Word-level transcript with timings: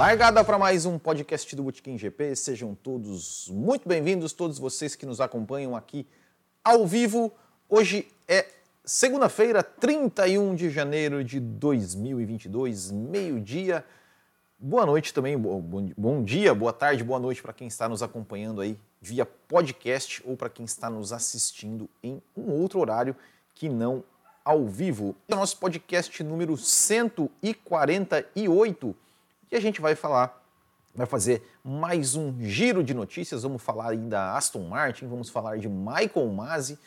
Largada 0.00 0.42
para 0.42 0.58
mais 0.58 0.86
um 0.86 0.98
podcast 0.98 1.54
do 1.54 1.62
Botequim 1.62 1.98
GP. 1.98 2.34
Sejam 2.34 2.74
todos 2.74 3.50
muito 3.52 3.86
bem-vindos, 3.86 4.32
todos 4.32 4.58
vocês 4.58 4.96
que 4.96 5.04
nos 5.04 5.20
acompanham 5.20 5.76
aqui 5.76 6.06
ao 6.64 6.86
vivo. 6.86 7.30
Hoje 7.68 8.08
é 8.26 8.46
segunda-feira, 8.82 9.62
31 9.62 10.54
de 10.54 10.70
janeiro 10.70 11.22
de 11.22 11.38
2022, 11.38 12.90
meio-dia. 12.90 13.84
Boa 14.58 14.86
noite 14.86 15.12
também, 15.12 15.36
bom, 15.36 16.24
dia, 16.24 16.54
boa 16.54 16.72
tarde, 16.72 17.04
boa 17.04 17.20
noite 17.20 17.42
para 17.42 17.52
quem 17.52 17.68
está 17.68 17.86
nos 17.86 18.02
acompanhando 18.02 18.62
aí 18.62 18.78
via 19.02 19.26
podcast 19.26 20.22
ou 20.24 20.34
para 20.34 20.48
quem 20.48 20.64
está 20.64 20.88
nos 20.88 21.12
assistindo 21.12 21.90
em 22.02 22.22
um 22.34 22.52
outro 22.52 22.80
horário 22.80 23.14
que 23.54 23.68
não 23.68 24.02
ao 24.42 24.66
vivo. 24.66 25.14
É 25.28 25.34
o 25.34 25.36
nosso 25.36 25.58
podcast 25.58 26.24
número 26.24 26.56
148 26.56 28.96
e 29.50 29.56
a 29.56 29.60
gente 29.60 29.80
vai 29.80 29.96
falar, 29.96 30.40
vai 30.94 31.06
fazer 31.06 31.42
mais 31.64 32.14
um 32.14 32.40
giro 32.40 32.84
de 32.84 32.94
notícias. 32.94 33.42
Vamos 33.42 33.60
falar 33.60 33.90
ainda 33.90 34.10
da 34.10 34.36
Aston 34.36 34.62
Martin, 34.68 35.06
vamos 35.06 35.28
falar 35.28 35.58
de 35.58 35.68
Michael 35.68 36.28
Masi, 36.28 36.78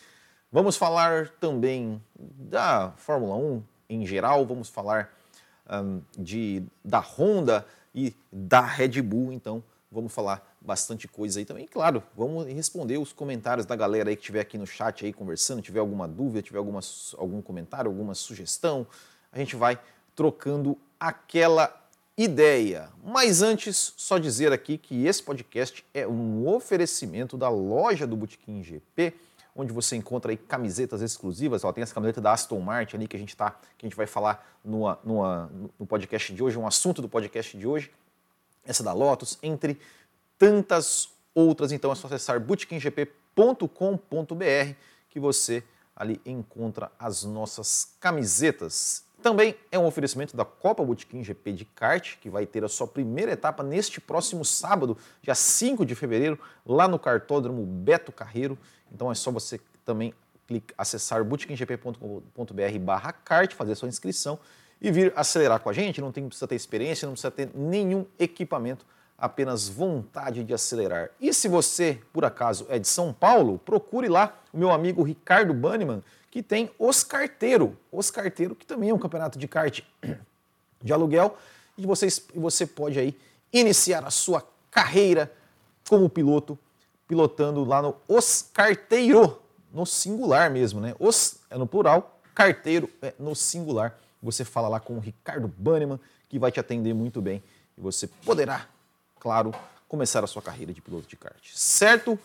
vamos 0.51 0.77
falar 0.77 1.29
também 1.41 2.01
da 2.15 2.93
Fórmula 2.95 3.35
1 3.35 3.63
em 3.89 4.05
geral, 4.05 4.45
vamos 4.45 4.69
falar 4.69 5.13
um, 5.69 6.01
de, 6.17 6.63
da 6.83 6.99
Honda 6.99 7.65
e 7.93 8.15
da 8.31 8.61
Red 8.61 9.01
Bull. 9.01 9.33
Então, 9.33 9.61
vamos 9.91 10.13
falar 10.13 10.55
bastante 10.61 11.05
coisa 11.05 11.39
aí 11.39 11.45
também. 11.45 11.67
Claro, 11.67 12.01
vamos 12.15 12.47
responder 12.47 12.97
os 12.97 13.11
comentários 13.11 13.65
da 13.65 13.75
galera 13.75 14.09
aí 14.09 14.15
que 14.15 14.21
estiver 14.21 14.39
aqui 14.39 14.57
no 14.57 14.65
chat 14.65 15.05
aí 15.05 15.11
conversando, 15.11 15.61
tiver 15.61 15.79
alguma 15.79 16.07
dúvida, 16.07 16.41
tiver 16.41 16.59
alguma, 16.59 16.79
algum 17.17 17.41
comentário, 17.41 17.91
alguma 17.91 18.15
sugestão, 18.15 18.87
a 19.33 19.37
gente 19.37 19.57
vai 19.57 19.77
trocando 20.15 20.77
aquela 20.97 21.82
ideia. 22.17 22.89
Mas 23.03 23.41
antes, 23.41 23.93
só 23.97 24.17
dizer 24.17 24.51
aqui 24.51 24.77
que 24.77 25.05
esse 25.05 25.21
podcast 25.21 25.85
é 25.93 26.07
um 26.07 26.47
oferecimento 26.47 27.37
da 27.37 27.49
loja 27.49 28.05
do 28.05 28.15
Botequim 28.15 28.63
GP, 28.63 29.13
onde 29.55 29.71
você 29.71 29.95
encontra 29.95 30.31
aí 30.31 30.37
camisetas 30.37 31.01
exclusivas. 31.01 31.63
Ó, 31.63 31.71
tem 31.71 31.81
essa 31.81 31.93
camiseta 31.93 32.21
da 32.21 32.31
Aston 32.31 32.59
Martin 32.59 32.95
ali 32.95 33.07
que 33.07 33.15
a 33.15 33.19
gente 33.19 33.35
tá, 33.35 33.51
que 33.77 33.85
a 33.85 33.89
gente 33.89 33.97
vai 33.97 34.07
falar 34.07 34.57
no 34.63 34.87
no 35.79 35.87
podcast 35.87 36.33
de 36.33 36.43
hoje, 36.43 36.57
um 36.57 36.67
assunto 36.67 37.01
do 37.01 37.09
podcast 37.09 37.57
de 37.57 37.67
hoje. 37.67 37.91
Essa 38.65 38.83
da 38.83 38.93
Lotus, 38.93 39.37
entre 39.43 39.79
tantas 40.37 41.09
outras. 41.35 41.71
Então 41.71 41.91
é 41.91 41.95
só 41.95 42.07
acessar 42.07 42.39
bootkinggp.com.br 42.39 44.73
que 45.09 45.19
você 45.19 45.63
ali 45.95 46.19
encontra 46.25 46.91
as 46.97 47.23
nossas 47.23 47.95
camisetas. 47.99 49.03
Também 49.23 49.55
é 49.71 49.79
um 49.79 49.85
oferecimento 49.85 50.35
da 50.35 50.43
Copa 50.43 50.83
Botequim 50.83 51.23
GP 51.23 51.53
de 51.53 51.63
kart, 51.63 52.17
que 52.19 52.29
vai 52.29 52.45
ter 52.45 52.61
a 52.65 52.67
sua 52.67 52.85
primeira 52.85 53.31
etapa 53.31 53.63
neste 53.63 54.01
próximo 54.01 54.43
sábado, 54.43 54.97
dia 55.21 55.33
5 55.33 55.85
de 55.85 55.95
fevereiro, 55.95 56.37
lá 56.65 56.89
no 56.89 56.99
cartódromo 56.99 57.65
Beto 57.65 58.11
Carreiro. 58.11 58.57
Então 58.91 59.09
é 59.09 59.15
só 59.15 59.31
você 59.31 59.61
também 59.85 60.13
acessar 60.77 61.23
bootkinggp.com.br 61.23 62.79
barra 62.81 63.13
kart, 63.13 63.53
fazer 63.53 63.75
sua 63.75 63.87
inscrição 63.87 64.37
e 64.81 64.91
vir 64.91 65.13
acelerar 65.15 65.61
com 65.61 65.69
a 65.69 65.73
gente. 65.73 66.01
Não 66.01 66.11
tem, 66.11 66.27
precisa 66.27 66.45
ter 66.45 66.55
experiência, 66.55 67.05
não 67.05 67.13
precisa 67.13 67.31
ter 67.31 67.49
nenhum 67.55 68.05
equipamento 68.19 68.85
apenas 69.17 69.69
vontade 69.69 70.43
de 70.43 70.53
acelerar. 70.53 71.09
E 71.19 71.33
se 71.33 71.47
você, 71.47 72.01
por 72.11 72.25
acaso, 72.25 72.65
é 72.69 72.77
de 72.77 72.87
São 72.87 73.13
Paulo, 73.13 73.57
procure 73.57 74.07
lá 74.07 74.37
o 74.51 74.57
meu 74.57 74.71
amigo 74.71 75.03
Ricardo 75.03 75.53
Banniman, 75.53 76.03
que 76.29 76.41
tem 76.41 76.69
Os 76.77 77.03
Carteiro. 77.03 77.77
Os 77.91 78.11
Carteiro, 78.11 78.55
que 78.55 78.65
também 78.65 78.89
é 78.89 78.93
um 78.93 78.99
campeonato 78.99 79.37
de 79.37 79.47
kart 79.47 79.81
de 80.81 80.91
aluguel, 80.91 81.37
e 81.77 81.85
você, 81.85 82.07
você 82.35 82.65
pode 82.65 82.99
aí 82.99 83.17
iniciar 83.51 84.03
a 84.03 84.11
sua 84.11 84.45
carreira 84.69 85.31
como 85.87 86.09
piloto, 86.09 86.57
pilotando 87.07 87.63
lá 87.63 87.81
no 87.81 87.95
Os 88.07 88.49
Carteiro, 88.53 89.41
no 89.73 89.85
singular 89.85 90.51
mesmo, 90.51 90.79
né? 90.79 90.95
Os 90.99 91.37
é 91.49 91.57
no 91.57 91.65
plural, 91.65 92.19
carteiro 92.33 92.89
é 93.01 93.13
no 93.17 93.35
singular. 93.35 93.97
Você 94.21 94.45
fala 94.45 94.67
lá 94.67 94.79
com 94.79 94.95
o 94.95 94.99
Ricardo 94.99 95.47
Banniman, 95.47 95.99
que 96.29 96.37
vai 96.39 96.51
te 96.51 96.59
atender 96.59 96.93
muito 96.93 97.21
bem 97.21 97.43
e 97.77 97.81
você 97.81 98.07
poderá 98.07 98.67
claro, 99.23 99.55
começar 99.87 100.21
a 100.21 100.27
sua 100.27 100.41
carreira 100.41 100.73
de 100.73 100.81
piloto 100.81 101.07
de 101.07 101.15
kart, 101.15 101.41
certo? 101.55 102.19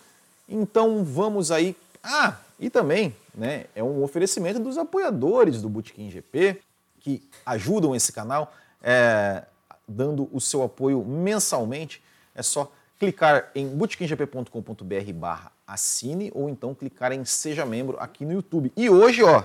Então 0.48 1.04
vamos 1.04 1.53
aí. 1.53 1.76
Ah, 2.03 2.36
e 2.59 2.69
também, 2.69 3.14
né, 3.32 3.66
é 3.72 3.84
um 3.84 4.03
oferecimento 4.03 4.59
dos 4.59 4.76
apoiadores 4.76 5.62
do 5.62 5.69
Bootkin 5.69 6.10
GP 6.10 6.60
que 6.98 7.22
ajudam 7.47 7.94
esse 7.94 8.12
canal, 8.12 8.53
é, 8.82 9.44
dando 9.87 10.28
o 10.32 10.41
seu 10.41 10.64
apoio 10.64 11.04
mensalmente. 11.04 12.03
É 12.34 12.42
só 12.42 12.70
clicar 12.98 13.53
em 13.54 13.69
bootkinggp.com.br 13.69 15.12
barra 15.14 15.53
assine 15.64 16.32
ou 16.34 16.48
então 16.48 16.75
clicar 16.75 17.12
em 17.12 17.25
seja 17.25 17.64
membro 17.64 17.97
aqui 18.00 18.25
no 18.25 18.32
YouTube. 18.32 18.72
E 18.76 18.91
hoje, 18.91 19.22
ó, 19.22 19.44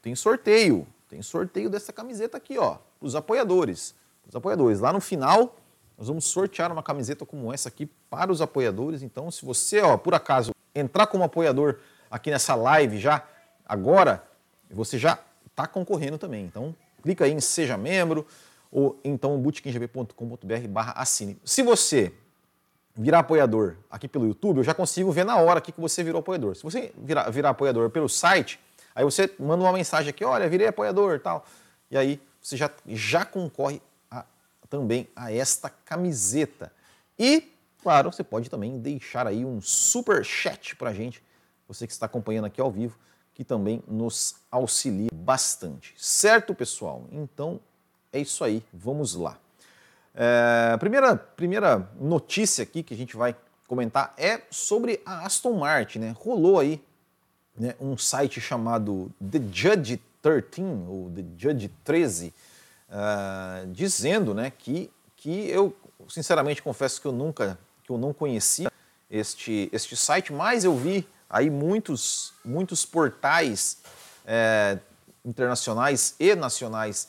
tem 0.00 0.14
sorteio. 0.14 0.86
Tem 1.08 1.20
sorteio 1.20 1.68
dessa 1.68 1.92
camiseta 1.92 2.36
aqui, 2.36 2.56
ó, 2.56 2.76
os 3.00 3.16
apoiadores. 3.16 3.92
Os 4.28 4.36
apoiadores. 4.36 4.78
Lá 4.78 4.92
no 4.92 5.00
final 5.00 5.56
nós 6.02 6.08
vamos 6.08 6.24
sortear 6.24 6.72
uma 6.72 6.82
camiseta 6.82 7.24
como 7.24 7.54
essa 7.54 7.68
aqui 7.68 7.86
para 8.10 8.32
os 8.32 8.42
apoiadores. 8.42 9.04
Então, 9.04 9.30
se 9.30 9.44
você, 9.44 9.80
ó, 9.80 9.96
por 9.96 10.14
acaso, 10.14 10.50
entrar 10.74 11.06
como 11.06 11.22
apoiador 11.22 11.78
aqui 12.10 12.28
nessa 12.28 12.56
live 12.56 12.98
já, 12.98 13.24
agora, 13.64 14.20
você 14.68 14.98
já 14.98 15.16
está 15.48 15.64
concorrendo 15.64 16.18
também. 16.18 16.44
Então, 16.44 16.74
clica 17.04 17.24
aí 17.24 17.30
em 17.30 17.38
Seja 17.38 17.76
Membro 17.76 18.26
ou 18.68 18.98
então 19.04 19.40
bootkinggp.com.br 19.40 20.68
barra 20.68 20.90
assine. 20.96 21.38
Se 21.44 21.62
você 21.62 22.12
virar 22.96 23.20
apoiador 23.20 23.76
aqui 23.88 24.08
pelo 24.08 24.26
YouTube, 24.26 24.56
eu 24.56 24.64
já 24.64 24.74
consigo 24.74 25.12
ver 25.12 25.24
na 25.24 25.36
hora 25.36 25.58
aqui 25.58 25.70
que 25.70 25.80
você 25.80 26.02
virou 26.02 26.18
apoiador. 26.18 26.56
Se 26.56 26.64
você 26.64 26.92
virar, 26.98 27.30
virar 27.30 27.50
apoiador 27.50 27.88
pelo 27.90 28.08
site, 28.08 28.58
aí 28.92 29.04
você 29.04 29.32
manda 29.38 29.62
uma 29.62 29.72
mensagem 29.72 30.10
aqui, 30.10 30.24
olha, 30.24 30.48
virei 30.48 30.66
apoiador 30.66 31.20
tal. 31.20 31.46
E 31.88 31.96
aí 31.96 32.20
você 32.40 32.56
já, 32.56 32.68
já 32.88 33.24
concorre 33.24 33.80
também 34.72 35.06
a 35.14 35.30
esta 35.30 35.68
camiseta. 35.68 36.72
E, 37.18 37.52
claro, 37.82 38.10
você 38.10 38.24
pode 38.24 38.48
também 38.48 38.78
deixar 38.78 39.26
aí 39.26 39.44
um 39.44 39.60
super 39.60 40.24
chat 40.24 40.74
para 40.74 40.94
gente, 40.94 41.22
você 41.68 41.86
que 41.86 41.92
está 41.92 42.06
acompanhando 42.06 42.46
aqui 42.46 42.58
ao 42.58 42.70
vivo, 42.70 42.98
que 43.34 43.44
também 43.44 43.82
nos 43.86 44.36
auxilia 44.50 45.10
bastante. 45.12 45.94
Certo, 45.98 46.54
pessoal? 46.54 47.06
Então, 47.12 47.60
é 48.10 48.18
isso 48.18 48.42
aí, 48.42 48.64
vamos 48.72 49.14
lá. 49.14 49.38
É, 50.14 50.74
primeira, 50.78 51.16
primeira 51.16 51.90
notícia 52.00 52.62
aqui 52.62 52.82
que 52.82 52.94
a 52.94 52.96
gente 52.96 53.14
vai 53.14 53.36
comentar 53.68 54.14
é 54.16 54.40
sobre 54.50 55.02
a 55.04 55.26
Aston 55.26 55.52
Martin. 55.52 55.98
Né? 55.98 56.14
Rolou 56.16 56.58
aí 56.58 56.82
né, 57.54 57.74
um 57.78 57.98
site 57.98 58.40
chamado 58.40 59.12
The 59.20 59.38
Judge 59.52 60.00
13, 60.22 60.62
ou 60.88 61.10
The 61.10 61.24
Judge 61.36 61.68
13, 61.84 62.32
uh, 62.92 63.66
dizendo 63.72 64.34
né, 64.34 64.52
que, 64.56 64.90
que 65.16 65.48
eu, 65.48 65.74
sinceramente, 66.08 66.62
confesso 66.62 67.00
que 67.00 67.06
eu 67.06 67.12
nunca 67.12 67.58
que 67.82 67.90
eu 67.90 67.98
não 67.98 68.12
conhecia 68.12 68.70
este, 69.10 69.68
este 69.72 69.96
site, 69.96 70.32
mas 70.32 70.64
eu 70.64 70.76
vi 70.76 71.06
aí 71.28 71.50
muitos, 71.50 72.32
muitos 72.44 72.84
portais 72.86 73.78
é, 74.24 74.78
internacionais 75.24 76.14
e 76.20 76.34
nacionais 76.34 77.08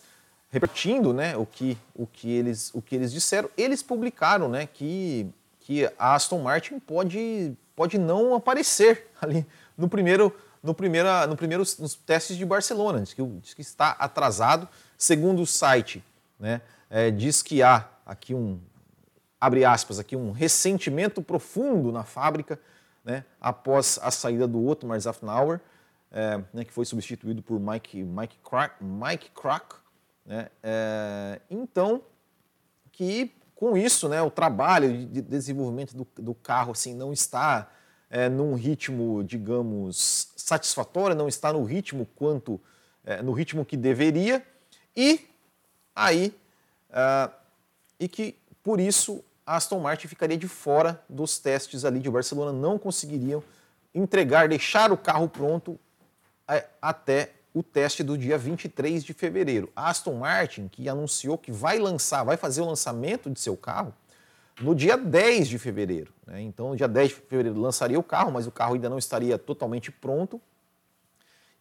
repetindo 0.49 1.13
né, 1.13 1.35
o, 1.35 1.45
que, 1.45 1.77
o, 1.95 2.05
que 2.05 2.31
eles, 2.31 2.71
o 2.73 2.81
que 2.81 2.95
eles 2.95 3.11
disseram. 3.11 3.49
Eles 3.57 3.81
publicaram 3.81 4.47
né, 4.47 4.67
que, 4.71 5.27
que 5.59 5.85
a 5.97 6.13
Aston 6.13 6.39
Martin 6.39 6.79
pode, 6.79 7.53
pode 7.75 7.97
não 7.97 8.35
aparecer 8.35 9.07
ali 9.21 9.45
no 9.77 9.89
primeiro, 9.89 10.35
no, 10.63 10.73
primeira, 10.73 11.27
no 11.27 11.35
primeiro, 11.35 11.63
nos 11.79 11.93
testes 11.93 12.37
de 12.37 12.45
Barcelona, 12.45 13.01
diz 13.01 13.13
que, 13.13 13.21
diz 13.21 13.53
que 13.53 13.61
está 13.61 13.91
atrasado. 13.91 14.67
Segundo 14.97 15.41
o 15.41 15.45
site, 15.45 16.01
né, 16.39 16.61
é, 16.89 17.11
diz 17.11 17.43
que 17.43 17.61
há 17.61 17.89
aqui 18.05 18.33
um, 18.33 18.59
abre 19.39 19.65
aspas, 19.65 19.99
aqui 19.99 20.15
um 20.15 20.31
ressentimento 20.31 21.21
profundo 21.21 21.91
na 21.91 22.05
fábrica 22.05 22.57
né, 23.03 23.25
após 23.41 23.99
a 24.01 24.09
saída 24.09 24.47
do 24.47 24.65
Otmar 24.65 24.97
Zafnauer, 24.99 25.59
é, 26.09 26.41
né, 26.53 26.63
que 26.63 26.71
foi 26.71 26.85
substituído 26.85 27.41
por 27.41 27.59
Mike, 27.59 28.01
Mike 28.01 28.37
Crack. 28.41 28.81
Mike 28.81 29.31
Crack 29.31 29.75
né, 30.25 30.47
é, 30.63 31.41
então, 31.49 32.01
que 32.91 33.33
com 33.53 33.77
isso, 33.77 34.07
né, 34.07 34.21
o 34.21 34.31
trabalho 34.31 35.05
de 35.07 35.21
desenvolvimento 35.21 35.95
do, 35.95 36.07
do 36.17 36.33
carro 36.33 36.71
assim, 36.71 36.93
não 36.93 37.11
está 37.11 37.69
é, 38.13 38.29
num 38.29 38.53
ritmo, 38.53 39.23
digamos, 39.23 40.27
satisfatório, 40.35 41.15
não 41.15 41.27
está 41.27 41.51
no 41.51 41.63
ritmo 41.63 42.07
quanto 42.15 42.61
é, 43.03 43.23
no 43.23 43.31
ritmo 43.31 43.65
que 43.65 43.75
deveria, 43.75 44.45
e 44.95 45.27
aí, 45.95 46.31
uh, 46.91 47.33
e 47.99 48.07
que 48.07 48.37
por 48.61 48.79
isso 48.79 49.23
a 49.43 49.55
Aston 49.55 49.79
Martin 49.79 50.07
ficaria 50.07 50.37
de 50.37 50.47
fora 50.47 51.03
dos 51.09 51.39
testes 51.39 51.83
ali 51.83 51.99
de 51.99 52.07
Barcelona, 52.07 52.53
não 52.53 52.77
conseguiriam 52.77 53.43
entregar, 53.95 54.47
deixar 54.47 54.91
o 54.91 54.97
carro 54.97 55.27
pronto 55.27 55.79
é, 56.47 56.67
até 56.79 57.31
o 57.51 57.63
teste 57.63 58.03
do 58.03 58.15
dia 58.15 58.37
23 58.37 59.03
de 59.03 59.13
fevereiro. 59.13 59.71
A 59.75 59.89
Aston 59.89 60.13
Martin, 60.13 60.67
que 60.67 60.87
anunciou 60.87 61.35
que 61.35 61.51
vai 61.51 61.79
lançar, 61.79 62.23
vai 62.23 62.37
fazer 62.37 62.61
o 62.61 62.65
lançamento 62.65 63.31
de 63.31 63.39
seu 63.39 63.57
carro 63.57 63.91
no 64.61 64.75
dia 64.75 64.97
10 64.97 65.47
de 65.47 65.57
fevereiro. 65.57 66.13
Né? 66.25 66.41
Então, 66.41 66.69
no 66.69 66.75
dia 66.75 66.87
10 66.87 67.09
de 67.09 67.15
fevereiro 67.15 67.59
lançaria 67.59 67.99
o 67.99 68.03
carro, 68.03 68.31
mas 68.31 68.47
o 68.47 68.51
carro 68.51 68.75
ainda 68.75 68.89
não 68.89 68.97
estaria 68.97 69.37
totalmente 69.37 69.91
pronto 69.91 70.39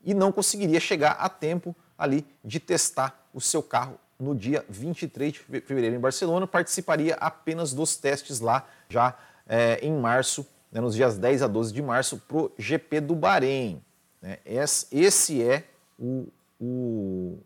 e 0.05 0.15
não 0.15 0.33
conseguiria 0.33 0.81
chegar 0.81 1.13
a 1.13 1.29
tempo 1.29 1.75
ali 1.97 2.27
de 2.45 2.59
testar 2.59 3.29
o 3.33 3.41
seu 3.41 3.63
carro 3.63 3.99
no 4.19 4.35
dia 4.35 4.65
23 4.69 5.33
de 5.33 5.39
fevereiro 5.39 5.97
em 5.97 6.01
Barcelona. 6.01 6.47
Participaria 6.47 7.15
apenas 7.15 7.73
dos 7.73 7.97
testes 7.97 8.41
lá 8.41 8.69
já 8.89 9.17
é, 9.47 9.79
em 9.83 9.93
março, 9.93 10.47
né, 10.71 10.81
nos 10.81 10.95
dias 10.95 11.17
10 11.17 11.43
a 11.43 11.47
12 11.47 11.73
de 11.73 11.83
março, 11.83 12.19
para 12.19 12.37
o 12.37 12.53
GP 12.59 13.01
do 13.01 13.15
Bahrein. 13.15 13.83
Né? 14.21 14.39
Esse 14.45 15.43
é 15.43 15.65
o, 15.99 16.29
o, 16.61 17.39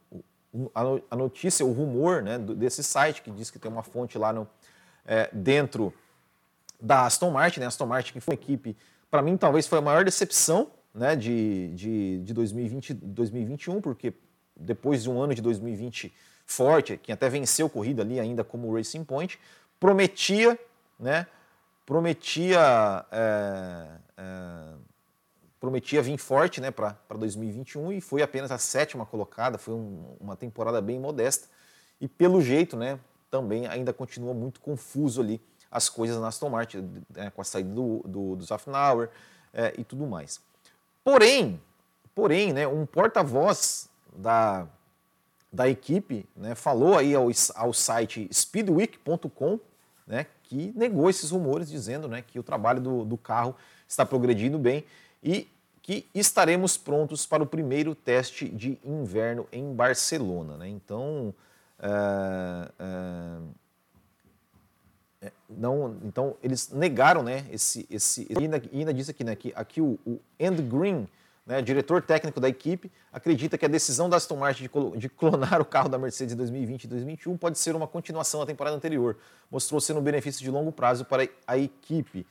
a 1.10 1.16
notícia, 1.16 1.64
o 1.64 1.72
rumor 1.72 2.22
né, 2.22 2.38
desse 2.38 2.82
site 2.82 3.22
que 3.22 3.31
diz 3.31 3.50
que 3.50 3.58
tem 3.58 3.70
uma 3.70 3.82
fonte 3.82 4.19
lá 4.19 4.32
no, 4.32 4.49
é, 5.06 5.31
dentro 5.32 5.93
da 6.81 7.06
Aston 7.06 7.31
Martin. 7.31 7.61
Né? 7.61 7.67
Aston 7.67 7.87
Martin 7.87 8.12
que 8.12 8.20
foi 8.20 8.35
uma 8.35 8.43
equipe, 8.43 8.76
para 9.11 9.23
mim 9.23 9.37
talvez 9.37 9.67
foi 9.67 9.79
a 9.79 9.82
maior 9.82 10.05
decepção 10.05 10.70
né, 10.94 11.14
de, 11.14 11.69
de, 11.75 12.19
de 12.19 12.35
2020, 12.35 12.94
2021, 12.94 13.81
porque 13.81 14.14
depois 14.56 15.03
de 15.03 15.11
um 15.11 15.20
ano 15.20 15.35
de 15.35 15.43
2020 15.43 16.12
forte, 16.47 16.97
que 16.97 17.12
até 17.12 17.29
venceu 17.29 17.69
corrida 17.69 18.03
ali 18.03 18.19
ainda 18.19 18.43
como 18.43 18.75
Racing 18.75 19.05
Point, 19.05 19.38
prometia, 19.79 20.58
né, 20.99 21.26
prometia, 21.85 23.05
é, 23.12 23.88
é, 24.17 24.75
prometia 25.61 26.00
vir 26.00 26.17
forte 26.17 26.61
né, 26.61 26.70
para 26.70 26.97
2021 27.11 27.93
e 27.93 28.00
foi 28.00 28.23
apenas 28.23 28.50
a 28.50 28.59
sétima 28.59 29.05
colocada, 29.05 29.59
foi 29.59 29.75
um, 29.75 30.17
uma 30.19 30.37
temporada 30.37 30.81
bem 30.81 30.99
modesta 30.99 31.49
e 32.00 32.09
pelo 32.09 32.41
jeito, 32.41 32.76
né, 32.76 32.99
também 33.37 33.67
ainda 33.67 33.93
continua 33.93 34.33
muito 34.33 34.61
confuso 34.61 35.21
ali 35.21 35.41
as 35.71 35.91
coisas 35.91 36.19
na 36.19 36.29
Aston 36.29 36.49
Martin, 36.49 36.91
né, 37.15 37.31
com 37.31 37.43
a 37.43 37.44
saída 37.44 37.69
do, 37.69 38.03
do, 38.06 38.37
do 38.37 38.44
Zafnauer 38.44 39.11
é, 39.53 39.75
e 39.77 39.85
tudo 39.85 40.06
mais. 40.06 40.41
Porém, 41.05 41.61
porém, 42.15 42.55
né, 42.55 42.67
um 42.67 42.87
porta-voz 42.87 43.91
da, 44.17 44.67
da 45.53 45.69
equipe 45.69 46.27
né, 46.35 46.55
falou 46.55 46.97
aí 46.97 47.15
ao, 47.15 47.29
ao 47.55 47.73
site 47.75 48.27
speedweek.com 48.33 49.61
né, 50.06 50.25
que 50.44 50.73
negou 50.75 51.11
esses 51.11 51.31
rumores, 51.31 51.69
dizendo 51.69 52.09
né, 52.09 52.23
que 52.27 52.38
o 52.38 52.43
trabalho 52.43 52.81
do, 52.81 53.05
do 53.05 53.19
carro 53.19 53.55
está 53.87 54.06
progredindo 54.06 54.59
bem 54.59 54.83
e 55.23 55.47
que 55.83 56.09
estaremos 56.15 56.79
prontos 56.79 57.27
para 57.27 57.43
o 57.43 57.47
primeiro 57.47 57.94
teste 57.94 58.49
de 58.49 58.79
inverno 58.83 59.47
em 59.53 59.75
Barcelona. 59.75 60.56
Né? 60.56 60.69
Então, 60.69 61.35
é, 61.81 62.69
é, 65.23 65.32
não, 65.49 65.96
então 66.05 66.37
eles 66.43 66.70
negaram 66.70 67.23
né, 67.23 67.44
esse. 67.50 67.87
esse 67.90 68.26
e 68.31 68.38
ainda, 68.38 68.62
ainda 68.73 68.94
disse 68.94 69.11
aqui, 69.11 69.25
né, 69.25 69.34
que 69.34 69.52
aqui 69.55 69.81
o, 69.81 69.99
o 70.06 70.20
End 70.38 70.61
Green 70.62 71.08
né, 71.46 71.62
diretor 71.62 72.02
técnico 72.02 72.40
da 72.40 72.49
equipe, 72.49 72.90
acredita 73.12 73.56
que 73.56 73.64
a 73.64 73.69
decisão 73.69 74.11
da 74.11 74.17
Aston 74.17 74.37
Martin 74.37 74.64
de, 74.64 74.99
de 74.99 75.08
clonar 75.08 75.61
o 75.62 75.64
carro 75.64 75.88
da 75.88 75.96
Mercedes 75.96 76.34
em 76.34 76.37
2020 76.37 76.84
e 76.84 76.88
2021 76.88 77.37
pode 77.37 77.58
ser 77.58 77.76
uma 77.76 77.87
continuação 77.87 78.40
da 78.40 78.46
temporada 78.46 78.76
anterior. 78.76 79.17
Mostrou 79.50 79.81
ser 79.81 79.96
um 79.96 80.02
benefício 80.02 80.43
de 80.43 80.50
longo 80.50 80.73
prazo 80.73 81.05
para 81.05 81.28
a 81.46 81.56
equipe. 81.56 82.26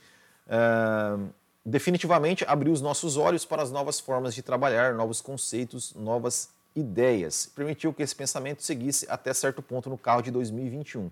Uh, 0.47 1.29
definitivamente 1.65 2.43
abriu 2.45 2.73
os 2.73 2.81
nossos 2.81 3.15
olhos 3.15 3.45
para 3.45 3.63
as 3.63 3.71
novas 3.71 4.01
formas 4.01 4.35
de 4.35 4.41
trabalhar, 4.41 4.93
novos 4.93 5.21
conceitos, 5.21 5.93
novas 5.95 6.49
ideias. 6.75 7.45
Permitiu 7.45 7.93
que 7.93 8.03
esse 8.03 8.15
pensamento 8.15 8.61
seguisse 8.61 9.05
até 9.09 9.33
certo 9.33 9.61
ponto 9.61 9.89
no 9.89 9.97
carro 9.97 10.21
de 10.21 10.31
2021. 10.31 11.05
Uh, 11.05 11.11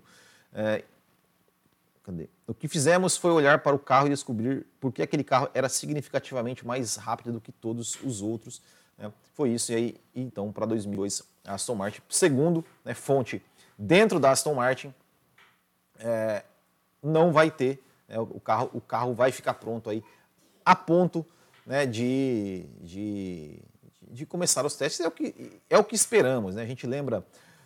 Cadê? 2.04 2.28
O 2.46 2.54
que 2.54 2.68
fizemos 2.68 3.16
foi 3.16 3.32
olhar 3.32 3.60
para 3.60 3.74
o 3.74 3.80
carro 3.80 4.08
e 4.08 4.10
descobrir 4.10 4.66
por 4.80 4.92
que 4.92 5.02
aquele 5.02 5.24
carro 5.24 5.50
era 5.54 5.70
significativamente 5.70 6.68
mais 6.68 6.98
rápido 6.98 7.32
do 7.32 7.40
que 7.40 7.52
todos 7.52 7.98
os 8.04 8.22
outros. 8.22 8.62
Né? 8.98 9.12
Foi 9.34 9.52
isso, 9.52 9.72
e 9.72 9.76
aí, 9.76 9.96
então, 10.14 10.52
para 10.52 10.66
2002, 10.66 11.24
a 11.46 11.54
Aston 11.54 11.76
Martin, 11.76 12.02
segundo 12.10 12.64
né, 12.84 12.94
fonte 12.94 13.42
dentro 13.78 14.20
da 14.20 14.32
Aston 14.32 14.54
Martin, 14.54 14.94
é, 15.98 16.44
não 17.02 17.32
vai 17.32 17.50
ter, 17.50 17.82
né, 18.08 18.20
o, 18.20 18.40
carro, 18.40 18.70
o 18.74 18.82
carro 18.82 19.14
vai 19.14 19.32
ficar 19.32 19.54
pronto 19.54 19.90
aí 19.90 20.04
a 20.66 20.76
ponto 20.76 21.26
né, 21.66 21.86
de, 21.86 22.66
de, 22.82 23.60
de 24.14 24.26
começar 24.26 24.66
os 24.66 24.76
testes. 24.76 25.02
É 25.02 25.08
o 25.08 25.12
que, 25.12 25.62
é 25.70 25.78
o 25.78 25.84
que 25.84 25.94
esperamos. 25.96 26.56
Né? 26.56 26.64
A 26.64 26.66
gente 26.66 26.86
lembra 26.86 27.26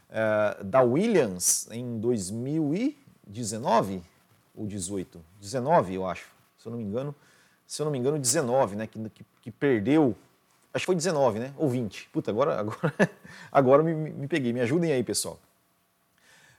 é, 0.10 0.64
da 0.64 0.82
Williams 0.82 1.68
em 1.72 2.00
2019, 2.00 4.04
ou 4.56 4.66
18, 4.66 5.22
19, 5.40 5.94
eu 5.94 6.08
acho, 6.08 6.32
se 6.58 6.68
eu 6.68 6.72
não 6.72 6.80
me 6.80 6.86
engano, 6.86 7.14
se 7.68 7.80
eu 7.82 7.86
não 7.86 7.92
me 7.92 8.00
engano, 8.00 8.18
19, 8.18 8.78
né, 8.78 8.88
que, 8.88 8.98
que, 9.10 9.26
que 9.42 9.52
perdeu, 9.52 10.16
acho 10.74 10.84
que 10.84 10.88
foi 10.88 10.96
19, 10.96 11.40
né, 11.40 11.54
ou 11.58 11.70
20. 11.70 12.10
Puta, 12.12 12.32
agora, 12.32 12.58
agora, 12.60 12.94
agora 13.52 13.84
me, 13.84 13.94
me 13.94 14.28
peguei, 14.28 14.54
me 14.54 14.62
ajudem 14.62 14.94
aí, 14.94 15.04
pessoal. 15.04 15.38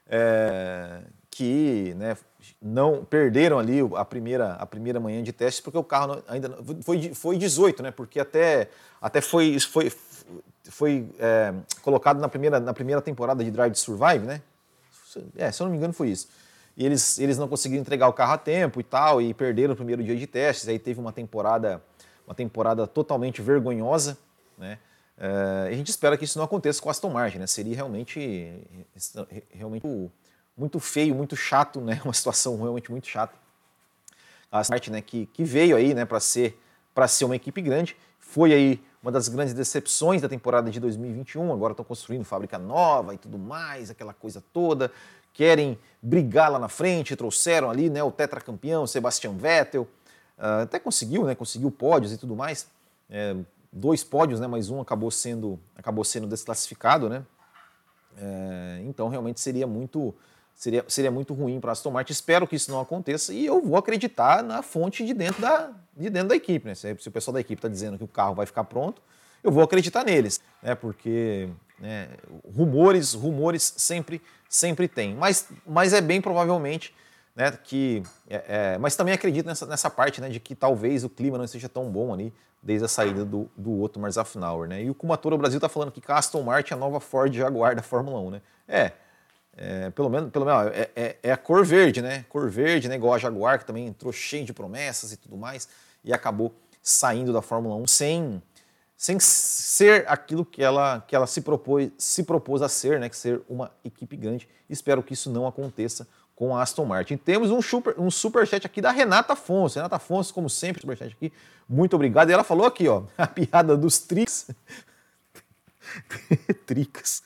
É, 0.07 1.01
que 1.31 1.95
né, 1.97 2.17
não 2.61 3.05
perderam 3.05 3.59
ali 3.59 3.79
a 3.97 4.05
primeira, 4.05 4.55
a 4.55 4.67
primeira 4.67 5.01
manhã 5.01 5.23
de 5.23 5.33
testes 5.33 5.61
porque 5.61 5.79
o 5.79 5.85
carro 5.85 6.23
ainda 6.29 6.57
foi, 6.83 7.15
foi 7.15 7.37
18, 7.37 7.83
né? 7.83 7.91
Porque 7.91 8.21
até, 8.21 8.69
até 9.01 9.21
foi, 9.21 9.59
foi, 9.61 9.93
foi 10.65 11.09
é, 11.19 11.53
colocado 11.83 12.21
na 12.21 12.29
primeira, 12.29 12.61
na 12.61 12.73
primeira 12.73 13.03
temporada 13.03 13.43
de 13.43 13.51
Drive 13.51 13.73
to 13.73 13.79
Survive, 13.79 14.25
né? 14.25 14.41
É, 15.37 15.51
se 15.51 15.63
eu 15.63 15.65
não 15.65 15.73
me 15.73 15.79
engano 15.79 15.93
foi 15.93 16.11
isso 16.11 16.29
e 16.79 16.87
eles, 16.87 17.19
eles 17.19 17.37
não 17.37 17.49
conseguiram 17.49 17.81
entregar 17.81 18.07
o 18.07 18.13
carro 18.13 18.35
a 18.35 18.39
tempo 18.39 18.79
e 18.79 18.85
tal, 18.85 19.21
e 19.21 19.35
perderam 19.35 19.75
o 19.75 19.77
primeiro 19.77 20.03
dia 20.03 20.15
de 20.15 20.29
testes, 20.29 20.69
aí 20.69 20.79
teve 20.79 21.01
uma 21.01 21.13
temporada, 21.13 21.83
uma 22.25 22.37
temporada 22.37 22.87
totalmente 22.87 23.43
vergonhosa, 23.43 24.17
né? 24.57 24.79
Uh, 25.19 25.67
a 25.67 25.73
gente 25.73 25.89
espera 25.89 26.17
que 26.17 26.25
isso 26.25 26.39
não 26.39 26.45
aconteça 26.45 26.81
com 26.81 26.89
a 26.89 26.93
Aston 26.93 27.11
Martin, 27.11 27.39
né? 27.39 27.49
Seria 27.49 27.75
realmente, 27.75 28.65
realmente 29.51 29.85
muito 30.59 30.81
feio, 30.81 31.15
muito 31.15 31.37
chato, 31.37 31.81
né? 31.81 32.01
Uma 32.05 32.13
situação 32.13 32.61
realmente 32.61 32.91
muito 32.91 33.07
chata. 33.07 33.35
A 34.51 34.63
Martin, 34.69 34.91
né? 34.91 35.01
Que, 35.01 35.27
que 35.27 35.45
veio 35.45 35.77
aí, 35.77 35.95
né? 35.95 36.05
Para 36.05 36.21
ser, 36.21 36.61
para 36.95 37.07
ser 37.07 37.25
uma 37.25 37.37
equipe 37.37 37.63
grande, 37.63 37.97
foi 38.19 38.53
aí 38.53 38.83
uma 39.03 39.13
das 39.13 39.29
grandes 39.29 39.55
decepções 39.55 40.21
da 40.21 40.29
temporada 40.29 40.71
de 40.71 40.81
2021. 40.81 41.53
Agora 41.53 41.73
estão 41.73 41.85
construindo 41.85 42.25
fábrica 42.25 42.59
nova 42.59 43.15
e 43.15 43.19
tudo 43.19 43.39
mais, 43.39 43.91
aquela 43.91 44.13
coisa 44.13 44.43
toda 44.53 44.91
querem 45.39 45.79
brigar 46.03 46.51
lá 46.51 46.59
na 46.59 46.69
frente, 46.69 47.15
trouxeram 47.15 47.71
ali 47.71 47.89
né, 47.89 48.03
o 48.03 48.11
tetracampeão 48.11 48.89
Sebastian 48.89 49.37
Vettel, 49.37 49.83
uh, 50.37 50.63
até 50.63 50.81
conseguiu, 50.81 51.25
né, 51.25 51.37
conseguiu 51.37 51.71
pódios 51.71 52.13
e 52.13 52.19
tudo 52.19 52.35
mais, 52.35 52.67
é, 53.09 53.37
dois 53.73 54.03
pódios, 54.03 54.41
né, 54.41 54.49
mas 54.49 54.69
um 54.69 54.81
acabou 54.81 55.13
sendo, 55.13 55.57
acabou 55.77 56.03
sendo 56.03 56.27
desclassificado, 56.27 57.09
né, 57.09 57.25
é, 58.17 58.83
então 58.83 59.09
realmente 59.09 59.39
seria 59.39 59.65
muito, 59.65 60.13
seria, 60.59 60.85
seria 60.89 61.11
muito 61.11 61.33
ruim 61.33 61.59
para 61.61 61.71
a 61.71 61.73
Aston 61.73 61.91
Martin, 61.91 62.13
espero 62.13 62.47
que 62.47 62.57
isso 62.57 62.71
não 62.71 62.81
aconteça 62.81 63.33
e 63.33 63.47
eu 63.47 63.63
vou 63.63 63.79
acreditar 63.79 64.43
na 64.43 64.63
fonte 64.63 65.07
de 65.07 65.15
dentro 65.15 65.41
da, 65.41 65.71
de 65.97 66.11
dentro 66.11 66.29
da 66.29 66.37
equipe, 66.37 66.67
né, 66.67 66.75
se, 66.75 66.95
se 66.99 67.09
o 67.09 67.13
pessoal 67.13 67.33
da 67.33 67.41
equipe 67.41 67.59
está 67.59 67.69
dizendo 67.69 67.97
que 67.97 68.05
o 68.05 68.09
carro 68.09 68.35
vai 68.35 68.45
ficar 68.45 68.65
pronto, 68.65 69.01
eu 69.43 69.51
vou 69.51 69.63
acreditar 69.63 70.05
neles, 70.05 70.41
né, 70.63 70.75
porque 70.75 71.49
né, 71.79 72.09
rumores, 72.45 73.15
rumores 73.15 73.73
sempre 73.77 74.21
sempre 74.49 74.89
tem. 74.89 75.15
Mas, 75.15 75.49
mas 75.67 75.93
é 75.93 76.01
bem 76.01 76.21
provavelmente 76.21 76.95
né, 77.37 77.53
que. 77.53 78.03
É, 78.29 78.45
é, 78.49 78.79
mas 78.79 78.97
também 78.97 79.13
acredito 79.13 79.47
nessa, 79.47 79.67
nessa 79.67 79.91
parte 79.91 80.21
né, 80.21 80.29
de 80.29 80.41
que 80.41 80.55
talvez 80.55 81.05
o 81.05 81.09
clima 81.09 81.37
não 81.37 81.45
esteja 81.45 81.69
tão 81.69 81.91
bom 81.91 82.13
ali 82.13 82.33
desde 82.61 82.87
a 82.87 82.89
saída 82.89 83.25
do, 83.25 83.49
do 83.57 83.71
outro 83.73 84.01
Marzafnauer. 84.01 84.69
Né? 84.69 84.83
E 84.83 84.91
o 84.91 84.95
Kumatora 84.95 85.37
Brasil 85.37 85.59
está 85.59 85.69
falando 85.69 85.93
que 85.93 86.03
Aston 86.11 86.43
Martin 86.43 86.73
é 86.73 86.77
a 86.77 86.81
nova 86.81 86.99
Ford 86.99 87.33
Jaguar 87.33 87.77
da 87.77 87.83
Fórmula 87.83 88.19
1. 88.21 88.31
Né? 88.31 88.43
É, 88.67 88.93
é, 89.59 89.91
pelo 89.91 90.09
menos, 90.09 90.31
pelo 90.31 90.45
menos 90.45 90.73
é, 90.73 90.91
é, 90.95 91.17
é, 91.23 91.33
a 91.33 91.37
cor 91.37 91.65
verde, 91.65 92.01
né? 92.01 92.25
Cor 92.29 92.49
verde, 92.49 92.89
né? 92.89 92.95
igual 92.95 93.15
a 93.15 93.19
Jaguar, 93.19 93.59
que 93.59 93.65
também 93.65 93.87
entrou 93.89 94.13
cheio 94.13 94.45
de 94.45 94.53
promessas 94.53 95.13
e 95.13 95.17
tudo 95.17 95.37
mais, 95.37 95.69
e 96.05 96.13
acabou 96.13 96.55
saindo 96.81 97.33
da 97.33 97.43
Fórmula 97.43 97.75
1 97.77 97.87
sem 97.89 98.43
sem 98.97 99.21
ser 99.21 100.05
aquilo 100.09 100.45
que 100.45 100.61
ela, 100.61 101.05
que 101.07 101.15
ela 101.15 101.27
se, 101.29 101.41
propôs, 101.41 101.89
se 101.97 102.25
propôs 102.25 102.63
a 102.63 102.69
ser, 102.69 102.99
né, 102.99 103.09
que 103.09 103.17
ser 103.17 103.41
uma 103.49 103.71
equipe 103.85 104.17
grande. 104.17 104.49
Espero 104.69 105.05
que 105.05 105.15
isso 105.15 105.31
não 105.31 105.47
aconteça 105.47 106.05
com 106.35 106.57
a 106.57 106.63
Aston 106.63 106.85
Martin. 106.85 107.17
Temos 107.17 107.53
um 107.53 107.63
super, 107.63 107.95
um 107.97 108.11
super 108.11 108.45
chat 108.45 108.67
aqui 108.67 108.81
da 108.81 108.91
Renata 108.91 109.35
Afonso. 109.35 109.77
Renata 109.77 109.95
Afonso, 109.95 110.35
como 110.35 110.51
sempre, 110.51 110.81
super 110.81 110.97
chat 110.97 111.13
aqui. 111.13 111.33
Muito 111.69 111.95
obrigado. 111.95 112.31
E 112.31 112.33
ela 112.33 112.43
falou 112.43 112.67
aqui, 112.67 112.89
ó, 112.89 113.05
a 113.17 113.29
piada 113.29 113.77
dos 113.77 114.01
tricks. 114.01 114.51
tricas. 116.67 117.23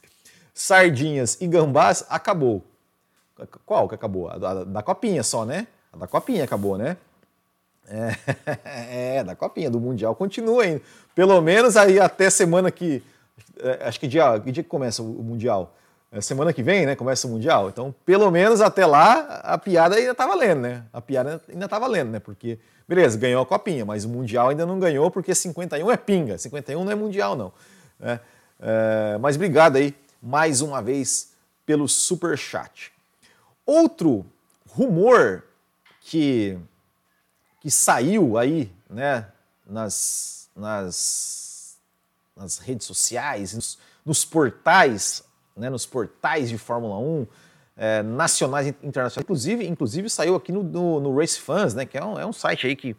Sardinhas 0.63 1.37
e 1.41 1.47
gambás 1.49 2.05
acabou. 2.09 2.63
Qual 3.67 3.89
que 3.89 3.97
acabou? 3.97 4.29
A 4.29 4.39
da, 4.39 4.81
copinha 4.81 5.25
só, 5.25 5.45
né? 5.45 5.67
A 5.93 5.97
da 5.97 6.07
copinha 6.07 6.45
acabou, 6.45 6.79
né? 6.79 6.97
É, 7.89 9.17
é, 9.19 9.25
da 9.25 9.35
copinha, 9.35 9.69
do 9.69 9.81
Mundial 9.81 10.15
continua 10.15 10.63
ainda. 10.63 10.81
Pelo 11.17 11.41
menos 11.41 11.77
aí 11.77 11.99
até 11.99 12.31
semana 12.31 12.71
que. 12.71 13.03
É, 13.59 13.89
acho 13.89 13.99
que 13.99 14.07
dia, 14.07 14.39
que 14.39 14.53
dia 14.53 14.63
que 14.63 14.69
começa 14.69 15.03
o 15.03 15.05
Mundial? 15.05 15.75
É 16.13 16.21
semana 16.21 16.53
que 16.53 16.63
vem, 16.63 16.87
né? 16.87 16.95
Começa 16.95 17.27
o 17.27 17.31
Mundial. 17.31 17.69
Então, 17.69 17.93
pelo 18.07 18.31
menos 18.31 18.61
até 18.61 18.87
lá, 18.87 19.41
a 19.43 19.59
piada 19.59 19.97
ainda 19.97 20.15
tá 20.15 20.29
valendo, 20.29 20.61
né? 20.61 20.85
A 20.93 21.01
piada 21.01 21.43
ainda 21.49 21.67
tá 21.67 21.77
valendo, 21.77 22.13
né? 22.13 22.21
Porque, 22.21 22.57
beleza, 22.87 23.19
ganhou 23.19 23.43
a 23.43 23.47
copinha, 23.47 23.85
mas 23.85 24.05
o 24.05 24.09
Mundial 24.09 24.51
ainda 24.51 24.65
não 24.65 24.79
ganhou 24.79 25.11
porque 25.11 25.35
51 25.35 25.91
é 25.91 25.97
pinga. 25.97 26.39
51 26.39 26.85
não 26.85 26.93
é 26.93 26.95
Mundial, 26.95 27.35
não. 27.35 27.53
É, 28.01 28.21
é, 28.61 29.19
mas 29.19 29.35
obrigado 29.35 29.75
aí, 29.75 29.93
mais 30.23 30.61
uma 30.61 30.81
vez, 30.81 31.33
pelo 31.67 31.89
super 31.89 32.39
chat. 32.39 32.93
Outro 33.67 34.25
rumor 34.69 35.45
que, 36.01 36.59
que 37.61 37.71
saiu 37.71 38.39
aí, 38.39 38.73
né? 38.89 39.29
Nas, 39.67 40.51
nas, 40.55 41.77
nas 42.37 42.59
redes 42.59 42.87
sociais, 42.87 43.55
nos, 43.55 43.79
nos 44.05 44.25
portais 44.25 45.25
né, 45.57 45.71
nos 45.71 45.87
portais 45.87 46.49
de 46.49 46.59
Fórmula 46.59 46.99
1, 46.99 47.27
é, 47.77 48.03
nacionais 48.03 48.67
e 48.67 48.71
internacionais. 48.83 49.25
Inclusive, 49.25 49.67
inclusive 49.67 50.11
saiu 50.11 50.35
aqui 50.35 50.53
no, 50.53 50.63
no, 50.63 51.01
no 51.01 51.17
Race 51.17 51.39
Fans, 51.39 51.75
né, 51.75 51.85
que 51.85 51.97
é 51.97 52.05
um, 52.05 52.19
é 52.19 52.27
um 52.27 52.33
site 52.33 52.67
aí 52.67 52.77
que, 52.77 52.97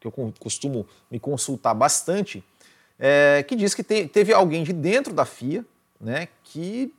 que 0.00 0.06
eu 0.06 0.12
costumo 0.38 0.86
me 1.10 1.18
consultar 1.18 1.74
bastante, 1.74 2.44
é, 2.98 3.42
que 3.46 3.56
diz 3.56 3.74
que 3.74 3.82
te, 3.82 4.06
teve 4.06 4.32
alguém 4.32 4.62
de 4.62 4.72
dentro 4.72 5.12
da 5.12 5.24
FIA 5.24 5.64
né, 6.02 6.28
que 6.42 6.92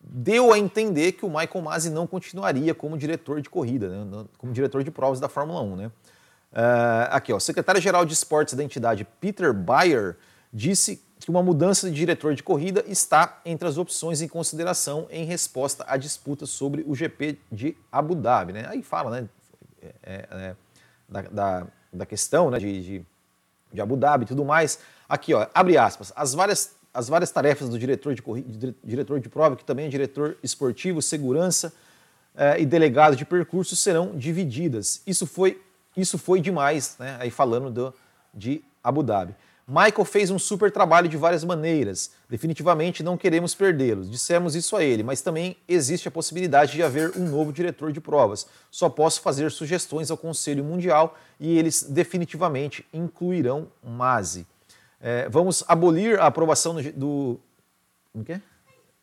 deu 0.00 0.52
a 0.52 0.58
entender 0.58 1.12
que 1.12 1.24
o 1.24 1.28
Michael 1.28 1.62
Masi 1.62 1.88
não 1.88 2.06
continuaria 2.06 2.74
como 2.74 2.98
diretor 2.98 3.40
de 3.40 3.48
corrida, 3.48 3.88
né, 3.88 4.24
como 4.36 4.52
diretor 4.52 4.82
de 4.82 4.90
provas 4.90 5.20
da 5.20 5.28
Fórmula 5.28 5.62
1. 5.62 5.76
Né. 5.76 5.86
Uh, 5.86 7.10
aqui, 7.10 7.32
ó, 7.32 7.38
secretário-geral 7.38 8.04
de 8.04 8.12
esportes 8.12 8.54
da 8.54 8.62
entidade, 8.62 9.06
Peter 9.20 9.52
Bayer, 9.52 10.16
disse 10.52 11.02
que 11.18 11.30
uma 11.30 11.42
mudança 11.42 11.88
de 11.88 11.96
diretor 11.96 12.34
de 12.34 12.42
corrida 12.42 12.84
está 12.86 13.40
entre 13.44 13.66
as 13.66 13.78
opções 13.78 14.20
em 14.20 14.28
consideração 14.28 15.06
em 15.10 15.24
resposta 15.24 15.84
à 15.88 15.96
disputa 15.96 16.44
sobre 16.44 16.84
o 16.86 16.94
GP 16.94 17.38
de 17.50 17.76
Abu 17.90 18.14
Dhabi. 18.14 18.52
Né? 18.52 18.66
Aí 18.68 18.82
fala 18.82 19.10
né, 19.10 19.28
é, 19.82 19.94
é, 20.02 20.26
é, 20.30 20.56
da, 21.08 21.22
da, 21.22 21.66
da, 21.92 22.06
questão 22.06 22.50
né, 22.50 22.58
de, 22.58 22.82
de, 22.82 23.06
de, 23.72 23.80
Abu 23.80 23.96
Dhabi 23.96 24.24
e 24.24 24.28
tudo 24.28 24.44
mais. 24.44 24.78
Aqui, 25.08 25.32
ó, 25.32 25.46
abre 25.54 25.78
aspas, 25.78 26.12
as 26.14 26.34
várias, 26.34 26.76
as 26.94 27.08
várias 27.08 27.32
tarefas 27.32 27.68
do 27.68 27.78
diretor 27.78 28.14
de, 28.14 28.22
corrida, 28.22 28.74
diretor 28.82 29.18
de 29.18 29.28
prova, 29.28 29.56
que 29.56 29.64
também 29.64 29.86
é 29.86 29.88
diretor 29.88 30.36
esportivo, 30.42 31.02
segurança 31.02 31.74
é, 32.36 32.60
e 32.60 32.64
delegado 32.64 33.16
de 33.16 33.24
percurso, 33.24 33.74
serão 33.74 34.16
divididas. 34.16 35.02
Isso 35.04 35.26
foi, 35.26 35.60
isso 35.96 36.16
foi 36.16 36.40
demais, 36.40 36.94
né? 36.98 37.16
aí 37.18 37.30
falando 37.30 37.70
do, 37.70 37.94
de 38.32 38.62
Abu 38.82 39.02
Dhabi. 39.02 39.34
Michael 39.66 40.04
fez 40.04 40.30
um 40.30 40.38
super 40.38 40.70
trabalho 40.70 41.08
de 41.08 41.16
várias 41.16 41.42
maneiras. 41.42 42.10
Definitivamente 42.28 43.02
não 43.02 43.16
queremos 43.16 43.54
perdê-los. 43.54 44.10
Dissemos 44.10 44.54
isso 44.54 44.76
a 44.76 44.84
ele, 44.84 45.02
mas 45.02 45.22
também 45.22 45.56
existe 45.66 46.06
a 46.06 46.10
possibilidade 46.10 46.72
de 46.72 46.82
haver 46.82 47.16
um 47.16 47.26
novo 47.30 47.50
diretor 47.50 47.90
de 47.90 47.98
provas. 48.00 48.46
Só 48.70 48.90
posso 48.90 49.22
fazer 49.22 49.50
sugestões 49.50 50.10
ao 50.10 50.18
Conselho 50.18 50.62
Mundial 50.62 51.16
e 51.40 51.56
eles 51.58 51.82
definitivamente 51.82 52.86
incluirão 52.92 53.68
Masi. 53.82 54.46
É, 55.06 55.28
vamos 55.28 55.62
abolir 55.68 56.18
a 56.18 56.24
aprovação 56.24 56.74
do, 56.74 56.92
do, 56.92 57.40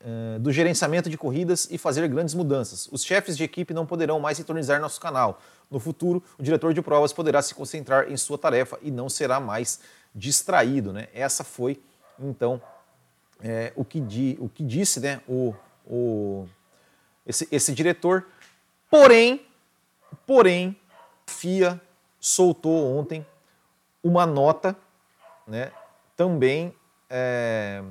é, 0.04 0.40
do 0.40 0.52
gerenciamento 0.52 1.08
de 1.08 1.16
corridas 1.16 1.68
e 1.70 1.78
fazer 1.78 2.08
grandes 2.08 2.34
mudanças. 2.34 2.90
Os 2.92 3.04
chefes 3.04 3.38
de 3.38 3.44
equipe 3.44 3.72
não 3.72 3.86
poderão 3.86 4.20
mais 4.20 4.38
sintonizar 4.38 4.82
nosso 4.82 5.00
canal. 5.00 5.40
No 5.70 5.80
futuro, 5.80 6.24
o 6.40 6.42
diretor 6.42 6.74
de 6.74 6.82
provas 6.82 7.14
poderá 7.14 7.40
se 7.44 7.54
concentrar 7.54 8.12
em 8.12 8.18
sua 8.18 8.36
tarefa 8.36 8.80
e 8.82 8.90
não 8.90 9.08
será 9.10 9.40
mais 9.40 9.80
distraído. 10.16 10.92
Né? 10.92 11.08
Essa 11.14 11.44
foi, 11.44 11.80
então, 12.20 12.60
é, 13.40 13.72
o, 13.76 13.86
que 13.86 14.00
di, 14.00 14.36
o 14.42 14.50
que 14.50 14.64
disse 14.64 15.00
né, 15.00 15.22
o, 15.28 15.54
o, 15.86 16.48
esse, 17.28 17.48
esse 17.52 17.72
diretor. 17.74 18.26
Porém, 18.90 19.46
porém, 20.26 20.76
FIA 21.28 21.80
soltou 22.20 22.98
ontem 22.98 23.24
uma 24.04 24.26
nota 24.26 24.76
né, 25.46 25.72
também 26.22 26.72
é, 27.10 27.84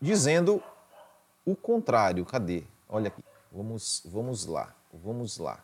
dizendo 0.00 0.62
o 1.44 1.54
contrário. 1.54 2.24
Cadê? 2.24 2.62
Olha 2.88 3.08
aqui. 3.08 3.22
Vamos, 3.52 4.00
vamos 4.06 4.46
lá. 4.46 4.74
Vamos 4.90 5.36
lá. 5.36 5.62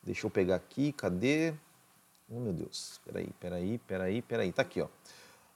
Deixa 0.00 0.24
eu 0.24 0.30
pegar 0.30 0.54
aqui. 0.54 0.92
Cadê? 0.92 1.52
Oh, 2.30 2.38
meu 2.38 2.52
Deus. 2.52 3.00
Peraí, 3.04 3.30
peraí, 3.40 3.78
peraí, 3.78 4.22
peraí. 4.22 4.52
Tá 4.52 4.62
aqui, 4.62 4.80
ó. 4.80 4.86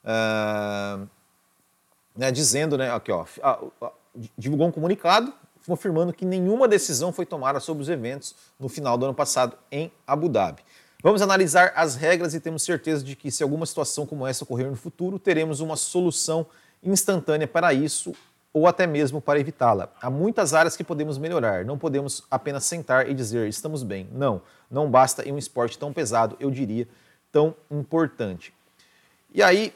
Uh, 0.03 1.09
né, 2.17 2.33
dizendo, 2.33 2.77
né, 2.77 2.91
aqui, 2.91 3.13
ó, 3.13 3.25
divulgou 4.37 4.67
um 4.67 4.73
comunicado 4.73 5.33
confirmando 5.65 6.13
que 6.13 6.25
nenhuma 6.25 6.67
decisão 6.67 7.13
foi 7.13 7.25
tomada 7.25 7.61
sobre 7.61 7.83
os 7.83 7.89
eventos 7.89 8.35
no 8.59 8.69
final 8.69 8.99
do 8.99 9.05
ano 9.05 9.15
passado 9.15 9.57
em 9.71 9.93
Abu 10.05 10.29
Dhabi. 10.29 10.63
Vamos 11.01 11.23
analisar 11.23 11.73
as 11.77 11.95
regras 11.95 12.35
e 12.35 12.41
temos 12.41 12.65
certeza 12.65 13.05
de 13.05 13.15
que 13.15 13.31
se 13.31 13.45
alguma 13.45 13.65
situação 13.65 14.05
como 14.05 14.27
essa 14.27 14.43
ocorrer 14.43 14.69
no 14.69 14.75
futuro, 14.75 15.17
teremos 15.17 15.61
uma 15.61 15.77
solução 15.77 16.45
instantânea 16.83 17.47
para 17.47 17.73
isso 17.73 18.13
ou 18.53 18.67
até 18.67 18.85
mesmo 18.85 19.21
para 19.21 19.39
evitá-la. 19.39 19.93
Há 20.03 20.11
muitas 20.11 20.55
áreas 20.55 20.77
que 20.77 20.83
podemos 20.83 21.17
melhorar, 21.17 21.65
não 21.65 21.79
podemos 21.79 22.25
apenas 22.29 22.65
sentar 22.65 23.09
e 23.09 23.15
dizer 23.15 23.49
estamos 23.49 23.85
bem. 23.85 24.09
Não, 24.13 24.43
não 24.69 24.91
basta 24.91 25.23
em 25.23 25.31
um 25.31 25.39
esporte 25.39 25.79
tão 25.79 25.93
pesado, 25.93 26.37
eu 26.41 26.51
diria, 26.51 26.89
tão 27.31 27.55
importante. 27.71 28.53
E 29.33 29.41
aí 29.41 29.73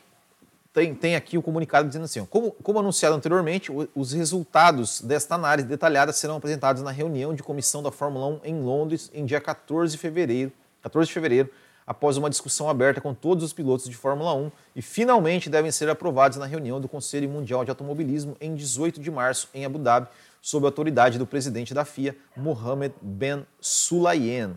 tem, 0.72 0.92
tem 0.92 1.14
aqui 1.14 1.38
o 1.38 1.42
comunicado 1.42 1.86
dizendo 1.86 2.06
assim: 2.06 2.24
como, 2.24 2.50
como 2.50 2.80
anunciado 2.80 3.14
anteriormente, 3.14 3.70
os 3.94 4.12
resultados 4.12 5.00
desta 5.00 5.36
análise 5.36 5.68
detalhada 5.68 6.12
serão 6.12 6.38
apresentados 6.38 6.82
na 6.82 6.90
reunião 6.90 7.32
de 7.32 7.44
comissão 7.44 7.80
da 7.80 7.92
Fórmula 7.92 8.26
1 8.26 8.40
em 8.42 8.60
Londres 8.60 9.08
em 9.14 9.24
dia 9.24 9.40
14 9.40 9.92
de 9.92 9.98
fevereiro, 9.98 10.50
14 10.82 11.08
de 11.08 11.14
fevereiro 11.14 11.50
após 11.86 12.16
uma 12.16 12.30
discussão 12.30 12.68
aberta 12.68 13.00
com 13.00 13.12
todos 13.12 13.44
os 13.44 13.52
pilotos 13.52 13.88
de 13.88 13.96
Fórmula 13.96 14.34
1 14.34 14.52
e 14.76 14.82
finalmente 14.82 15.50
devem 15.50 15.70
ser 15.70 15.88
aprovados 15.88 16.38
na 16.38 16.46
reunião 16.46 16.80
do 16.80 16.88
Conselho 16.88 17.28
Mundial 17.28 17.64
de 17.64 17.70
Automobilismo 17.70 18.36
em 18.40 18.54
18 18.54 19.00
de 19.00 19.10
março 19.10 19.48
em 19.52 19.64
Abu 19.64 19.78
Dhabi, 19.78 20.08
sob 20.40 20.66
a 20.66 20.68
autoridade 20.68 21.18
do 21.18 21.26
presidente 21.26 21.74
da 21.74 21.84
FIA, 21.84 22.16
Mohamed 22.36 22.94
Ben 23.00 23.46
Sulayem. 23.60 24.56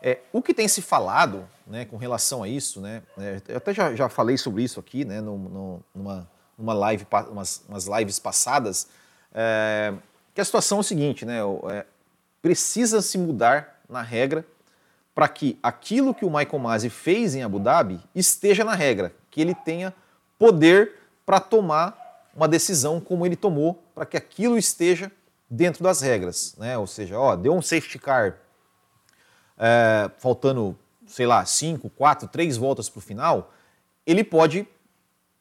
É, 0.00 0.20
o 0.32 0.40
que 0.40 0.54
tem 0.54 0.68
se 0.68 0.80
falado 0.80 1.48
né, 1.66 1.84
com 1.84 1.96
relação 1.96 2.42
a 2.42 2.48
isso, 2.48 2.80
né, 2.80 3.02
é, 3.18 3.42
eu 3.48 3.56
até 3.56 3.74
já, 3.74 3.94
já 3.94 4.08
falei 4.08 4.38
sobre 4.38 4.62
isso 4.62 4.78
aqui 4.78 5.04
né, 5.04 5.20
no, 5.20 5.82
numa, 5.92 6.30
numa 6.56 6.72
live, 6.72 7.04
umas, 7.30 7.64
umas 7.68 7.86
lives 7.86 8.18
passadas, 8.20 8.88
é, 9.34 9.92
que 10.32 10.40
a 10.40 10.44
situação 10.44 10.78
é 10.78 10.80
o 10.80 10.84
seguinte, 10.84 11.24
né, 11.24 11.40
é, 11.72 11.84
precisa 12.40 13.02
se 13.02 13.18
mudar 13.18 13.80
na 13.88 14.02
regra 14.02 14.44
para 15.18 15.26
que 15.26 15.58
aquilo 15.60 16.14
que 16.14 16.24
o 16.24 16.30
Michael 16.30 16.60
Masi 16.60 16.88
fez 16.88 17.34
em 17.34 17.42
Abu 17.42 17.58
Dhabi 17.58 17.98
esteja 18.14 18.62
na 18.62 18.76
regra, 18.76 19.12
que 19.32 19.40
ele 19.40 19.52
tenha 19.52 19.92
poder 20.38 20.92
para 21.26 21.40
tomar 21.40 22.22
uma 22.36 22.46
decisão 22.46 23.00
como 23.00 23.26
ele 23.26 23.34
tomou, 23.34 23.82
para 23.96 24.06
que 24.06 24.16
aquilo 24.16 24.56
esteja 24.56 25.10
dentro 25.50 25.82
das 25.82 26.02
regras, 26.02 26.54
né? 26.56 26.78
Ou 26.78 26.86
seja, 26.86 27.18
ó, 27.18 27.34
deu 27.34 27.52
um 27.52 27.60
safety 27.60 27.98
car 27.98 28.36
é, 29.58 30.08
faltando, 30.18 30.78
sei 31.04 31.26
lá, 31.26 31.44
cinco, 31.44 31.90
quatro, 31.90 32.28
três 32.28 32.56
voltas 32.56 32.88
para 32.88 32.98
o 32.98 33.02
final, 33.02 33.52
ele 34.06 34.22
pode 34.22 34.68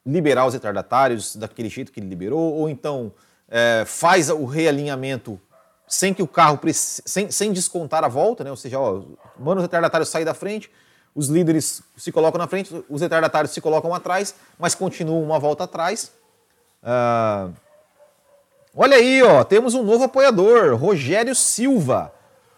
liberar 0.03 0.48
os 0.48 0.55
retardatários 0.55 1.36
daquele 1.36 1.69
jeito 1.69 1.91
que 1.91 2.00
ele 2.00 2.10
liberou, 2.10 2.51
ou 2.51 2.67
então 2.67 3.13
é, 3.48 3.84
faz 3.86 4.31
o 4.31 4.43
realinhamento 4.46 5.39
sem 5.88 6.13
que 6.13 6.22
o 6.22 6.27
carro, 6.27 6.60
sem, 6.74 7.32
sem 7.32 7.53
descontar 7.53 8.03
a 8.03 8.10
volta, 8.10 8.44
né? 8.44 8.51
ou 8.51 8.58
seja, 8.58 8.77
ó, 8.77 9.01
manda 9.39 9.62
os 9.62 9.63
retardatários 9.63 10.10
sair 10.10 10.25
da 10.25 10.34
frente, 10.34 10.70
os 11.15 11.29
líderes 11.29 11.82
se 11.96 12.12
colocam 12.12 12.38
na 12.38 12.48
frente, 12.48 12.84
os 12.89 13.01
retardatários 13.01 13.51
se 13.51 13.62
colocam 13.62 13.94
atrás, 13.94 14.36
mas 14.60 14.75
continuam 14.75 15.24
uma 15.24 15.39
volta 15.39 15.63
atrás. 15.63 16.12
Ah, 16.84 17.50
olha 18.75 18.98
aí, 18.98 19.24
ó, 19.24 19.44
temos 19.44 19.74
um 19.74 19.82
novo 19.82 20.03
apoiador, 20.03 20.75
Rogério 20.75 21.34
Silva. 21.34 22.13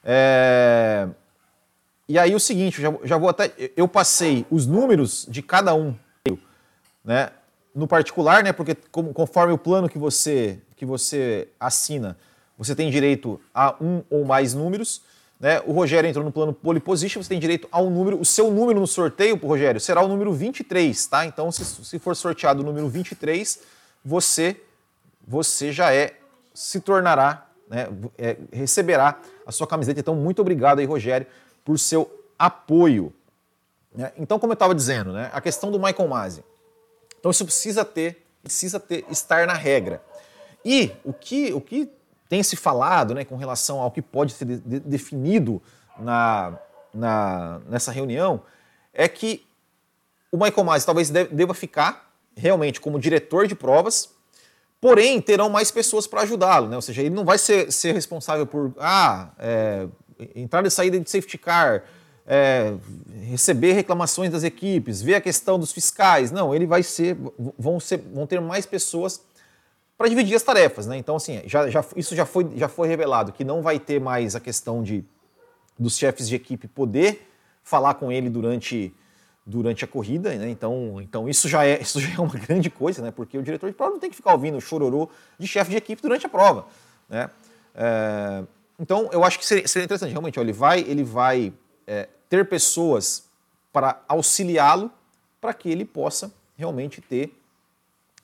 É... 0.04 1.06
E 2.08 2.18
aí 2.18 2.34
o 2.34 2.40
seguinte, 2.40 2.82
já, 2.82 2.92
já 3.04 3.16
vou 3.16 3.28
até. 3.28 3.52
Eu 3.76 3.86
passei 3.86 4.44
os 4.50 4.66
números 4.66 5.24
de 5.28 5.40
cada 5.40 5.72
um, 5.74 5.94
né? 7.04 7.30
No 7.74 7.86
particular, 7.86 8.42
né? 8.42 8.52
Porque 8.52 8.74
como, 8.90 9.14
conforme 9.14 9.54
o 9.54 9.58
plano 9.58 9.88
que 9.88 9.98
você, 9.98 10.58
que 10.76 10.84
você 10.84 11.48
assina, 11.58 12.18
você 12.64 12.74
tem 12.74 12.90
direito 12.90 13.40
a 13.54 13.74
um 13.80 14.02
ou 14.08 14.24
mais 14.24 14.54
números. 14.54 15.02
Né? 15.40 15.60
O 15.66 15.72
Rogério 15.72 16.08
entrou 16.08 16.24
no 16.24 16.30
plano 16.30 16.52
pole 16.52 16.78
position, 16.78 17.20
você 17.20 17.28
tem 17.28 17.40
direito 17.40 17.66
ao 17.72 17.90
número, 17.90 18.20
o 18.20 18.24
seu 18.24 18.50
número 18.50 18.78
no 18.78 18.86
sorteio, 18.86 19.36
Rogério, 19.36 19.80
será 19.80 20.00
o 20.00 20.06
número 20.06 20.32
23, 20.32 21.06
tá? 21.06 21.26
Então, 21.26 21.50
se, 21.50 21.64
se 21.64 21.98
for 21.98 22.14
sorteado 22.14 22.62
o 22.62 22.64
número 22.64 22.88
23, 22.88 23.58
você, 24.04 24.60
você 25.26 25.72
já 25.72 25.92
é, 25.92 26.16
se 26.54 26.80
tornará, 26.80 27.48
né, 27.68 27.88
é, 28.16 28.36
receberá 28.52 29.18
a 29.44 29.50
sua 29.50 29.66
camiseta. 29.66 29.98
Então, 29.98 30.14
muito 30.14 30.40
obrigado 30.40 30.78
aí, 30.78 30.84
Rogério, 30.84 31.26
por 31.64 31.76
seu 31.76 32.08
apoio. 32.38 33.12
Né? 33.92 34.12
Então, 34.16 34.38
como 34.38 34.52
eu 34.52 34.54
estava 34.54 34.74
dizendo, 34.74 35.12
né, 35.12 35.28
a 35.32 35.40
questão 35.40 35.72
do 35.72 35.78
Michael 35.78 36.08
Masi. 36.08 36.44
Então, 37.18 37.32
isso 37.32 37.44
precisa 37.44 37.84
ter, 37.84 38.24
precisa 38.42 38.78
ter, 38.78 39.04
estar 39.10 39.46
na 39.46 39.54
regra. 39.54 40.00
E 40.64 40.92
o 41.04 41.12
que, 41.12 41.52
o 41.52 41.60
que 41.60 41.90
tem 42.32 42.42
se 42.42 42.56
falado 42.56 43.12
né, 43.12 43.26
com 43.26 43.36
relação 43.36 43.78
ao 43.78 43.90
que 43.90 44.00
pode 44.00 44.32
ser 44.32 44.46
de, 44.46 44.56
de, 44.56 44.80
definido 44.80 45.60
na, 45.98 46.58
na, 46.94 47.60
nessa 47.68 47.92
reunião 47.92 48.40
é 48.94 49.06
que 49.06 49.44
o 50.32 50.38
Michael 50.38 50.64
Masi 50.64 50.86
talvez 50.86 51.10
deva 51.10 51.52
ficar 51.52 52.10
realmente 52.34 52.80
como 52.80 52.98
diretor 52.98 53.46
de 53.46 53.54
provas, 53.54 54.14
porém 54.80 55.20
terão 55.20 55.50
mais 55.50 55.70
pessoas 55.70 56.06
para 56.06 56.22
ajudá-lo, 56.22 56.68
né? 56.68 56.76
ou 56.76 56.80
seja, 56.80 57.02
ele 57.02 57.14
não 57.14 57.22
vai 57.22 57.36
ser, 57.36 57.70
ser 57.70 57.92
responsável 57.92 58.46
por 58.46 58.72
ah, 58.78 59.28
é, 59.38 59.86
entrada 60.34 60.66
e 60.66 60.70
saída 60.70 60.98
de 60.98 61.10
safety 61.10 61.36
car, 61.36 61.84
é, 62.26 62.72
receber 63.24 63.74
reclamações 63.74 64.30
das 64.30 64.42
equipes, 64.42 65.02
ver 65.02 65.16
a 65.16 65.20
questão 65.20 65.58
dos 65.58 65.70
fiscais. 65.70 66.30
Não, 66.30 66.54
ele 66.54 66.64
vai 66.64 66.82
ser, 66.82 67.14
vão, 67.58 67.78
ser, 67.78 67.98
vão 67.98 68.26
ter 68.26 68.40
mais 68.40 68.64
pessoas 68.64 69.20
para 70.02 70.08
dividir 70.08 70.34
as 70.34 70.42
tarefas, 70.42 70.84
né? 70.88 70.96
Então, 70.96 71.14
assim, 71.14 71.40
já, 71.46 71.70
já, 71.70 71.84
isso 71.94 72.16
já 72.16 72.26
foi, 72.26 72.50
já 72.56 72.66
foi 72.66 72.88
revelado 72.88 73.30
que 73.30 73.44
não 73.44 73.62
vai 73.62 73.78
ter 73.78 74.00
mais 74.00 74.34
a 74.34 74.40
questão 74.40 74.82
de 74.82 75.04
dos 75.78 75.96
chefes 75.96 76.28
de 76.28 76.34
equipe 76.34 76.66
poder 76.66 77.30
falar 77.62 77.94
com 77.94 78.10
ele 78.10 78.28
durante, 78.28 78.92
durante 79.46 79.84
a 79.84 79.86
corrida, 79.86 80.34
né? 80.34 80.48
Então, 80.48 81.00
então 81.00 81.28
isso, 81.28 81.48
já 81.48 81.64
é, 81.64 81.78
isso 81.82 82.00
já 82.00 82.14
é 82.14 82.18
uma 82.18 82.34
grande 82.34 82.68
coisa, 82.68 83.00
né? 83.00 83.12
Porque 83.12 83.38
o 83.38 83.44
diretor 83.44 83.70
de 83.70 83.76
prova 83.76 83.92
não 83.92 84.00
tem 84.00 84.10
que 84.10 84.16
ficar 84.16 84.32
ouvindo 84.32 84.58
o 84.58 84.60
chororô 84.60 85.08
de 85.38 85.46
chefe 85.46 85.70
de 85.70 85.76
equipe 85.76 86.02
durante 86.02 86.26
a 86.26 86.28
prova, 86.28 86.66
né? 87.08 87.30
É, 87.72 88.42
então, 88.80 89.08
eu 89.12 89.22
acho 89.22 89.38
que 89.38 89.46
seria, 89.46 89.68
seria 89.68 89.84
interessante, 89.84 90.10
realmente, 90.10 90.36
ó, 90.36 90.42
ele 90.42 90.52
vai, 90.52 90.80
ele 90.80 91.04
vai 91.04 91.52
é, 91.86 92.08
ter 92.28 92.48
pessoas 92.48 93.28
para 93.72 94.02
auxiliá-lo 94.08 94.90
para 95.40 95.54
que 95.54 95.70
ele 95.70 95.84
possa 95.84 96.32
realmente 96.56 97.00
ter 97.00 97.32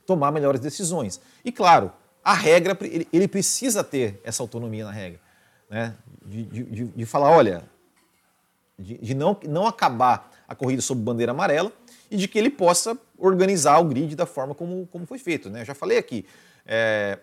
tomar 0.08 0.32
melhores 0.32 0.58
decisões. 0.58 1.20
E 1.44 1.52
claro, 1.52 1.92
a 2.24 2.32
regra, 2.32 2.76
ele, 2.80 3.06
ele 3.12 3.28
precisa 3.28 3.84
ter 3.84 4.18
essa 4.24 4.42
autonomia 4.42 4.86
na 4.86 4.90
regra. 4.90 5.20
Né? 5.68 5.94
De, 6.24 6.44
de, 6.44 6.84
de 6.86 7.04
falar, 7.04 7.30
olha, 7.30 7.62
de, 8.78 8.96
de, 8.96 9.14
não, 9.14 9.38
não 9.46 9.66
acabar 9.66 10.32
a 10.48 10.54
corrida 10.54 10.80
sob 10.80 11.02
bandeira 11.02 11.32
amarela 11.32 11.70
e 12.10 12.16
de 12.16 12.26
que 12.26 12.38
ele 12.38 12.48
possa 12.48 12.96
organizar 13.18 13.78
o 13.80 13.84
grid 13.84 14.16
da 14.16 14.24
forma 14.24 14.54
como, 14.54 14.86
como 14.86 15.04
foi 15.04 15.18
feito. 15.18 15.50
Né? 15.50 15.60
Eu 15.60 15.66
já 15.66 15.74
falei 15.74 15.98
aqui, 15.98 16.24
é, 16.64 17.18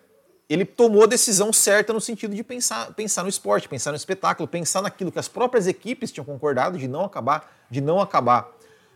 ele 0.48 0.64
tomou 0.64 1.06
a 1.06 1.08
decisão 1.08 1.52
certa 1.52 1.92
no 1.92 2.00
sentido 2.00 2.36
de 2.36 2.44
pensar, 2.44 2.94
pensar 2.94 3.24
no 3.24 3.30
esporte, 3.30 3.68
pensar 3.68 3.90
no 3.90 3.98
espetáculo, 3.98 4.48
pensar 4.48 4.84
naquilo 4.84 5.12
que 5.12 5.18
as 5.18 5.28
próprias 5.28 5.66
equipes 5.66 6.12
tinham 6.12 6.24
concordado 6.24 6.78
de 6.78 6.88
não 6.88 7.04
acabar, 7.04 7.52
de 7.68 7.82
não 7.82 8.00
acabar 8.00 8.55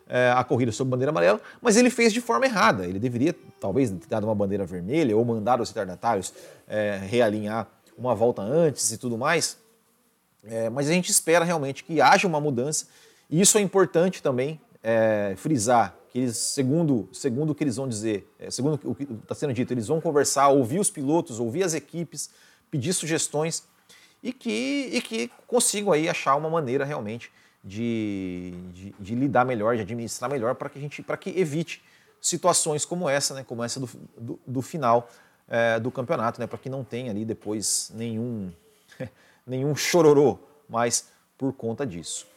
é, 0.09 0.33
a 0.35 0.43
corrida 0.43 0.71
sob 0.71 0.89
bandeira 0.89 1.11
amarela, 1.11 1.39
mas 1.61 1.77
ele 1.77 1.91
fez 1.91 2.11
de 2.11 2.19
forma 2.19 2.45
errada. 2.45 2.85
Ele 2.85 2.97
deveria, 2.97 3.33
talvez, 3.59 3.91
ter 3.91 4.07
dado 4.07 4.23
uma 4.25 4.33
bandeira 4.33 4.65
vermelha 4.65 5.15
ou 5.15 5.23
mandar 5.23 5.61
os 5.61 5.69
retardatários 5.69 6.33
é, 6.67 6.99
realinhar 7.03 7.67
uma 7.95 8.15
volta 8.15 8.41
antes 8.41 8.91
e 8.91 8.97
tudo 8.97 9.17
mais. 9.17 9.57
É, 10.43 10.69
mas 10.69 10.89
a 10.89 10.93
gente 10.93 11.11
espera 11.11 11.45
realmente 11.45 11.83
que 11.83 12.01
haja 12.01 12.27
uma 12.27 12.41
mudança. 12.41 12.87
E 13.29 13.39
isso 13.39 13.57
é 13.57 13.61
importante 13.61 14.23
também 14.23 14.59
frisar, 15.35 15.93
que 16.09 16.19
eles, 16.19 16.37
segundo, 16.37 17.09
segundo 17.11 17.49
o 17.49 17.55
que 17.55 17.63
eles 17.63 17.75
vão 17.75 17.87
dizer, 17.87 18.27
segundo 18.49 18.79
o 18.85 18.95
que 18.95 19.03
está 19.03 19.35
sendo 19.35 19.53
dito, 19.53 19.73
eles 19.73 19.87
vão 19.87 19.99
conversar, 19.99 20.47
ouvir 20.47 20.79
os 20.79 20.89
pilotos, 20.89 21.37
ouvir 21.37 21.63
as 21.63 21.73
equipes, 21.73 22.29
pedir 22.71 22.93
sugestões 22.93 23.65
e 24.23 24.31
que, 24.31 24.89
e 24.93 25.01
que 25.01 25.29
consigam 25.45 25.91
aí 25.91 26.07
achar 26.07 26.35
uma 26.37 26.49
maneira 26.49 26.85
realmente 26.85 27.29
de, 27.63 28.53
de, 28.73 28.95
de, 28.99 29.15
lidar 29.15 29.45
melhor, 29.45 29.75
de 29.75 29.81
administrar 29.81 30.29
melhor, 30.29 30.55
para 30.55 30.69
que 30.69 30.79
a 30.79 30.81
gente, 30.81 31.03
para 31.03 31.17
que 31.17 31.29
evite 31.37 31.83
situações 32.21 32.85
como 32.85 33.09
essa, 33.09 33.33
né, 33.33 33.43
como 33.43 33.63
essa 33.63 33.79
do, 33.79 33.89
do, 34.17 34.39
do 34.45 34.61
final 34.61 35.09
é, 35.47 35.79
do 35.79 35.91
campeonato, 35.91 36.39
né, 36.39 36.47
para 36.47 36.57
que 36.57 36.69
não 36.69 36.83
tenha 36.83 37.11
ali 37.11 37.25
depois 37.25 37.91
nenhum, 37.93 38.51
nenhum 39.45 39.75
chororô 39.75 40.39
mais 40.67 41.09
por 41.37 41.53
conta 41.53 41.85
disso. 41.85 42.27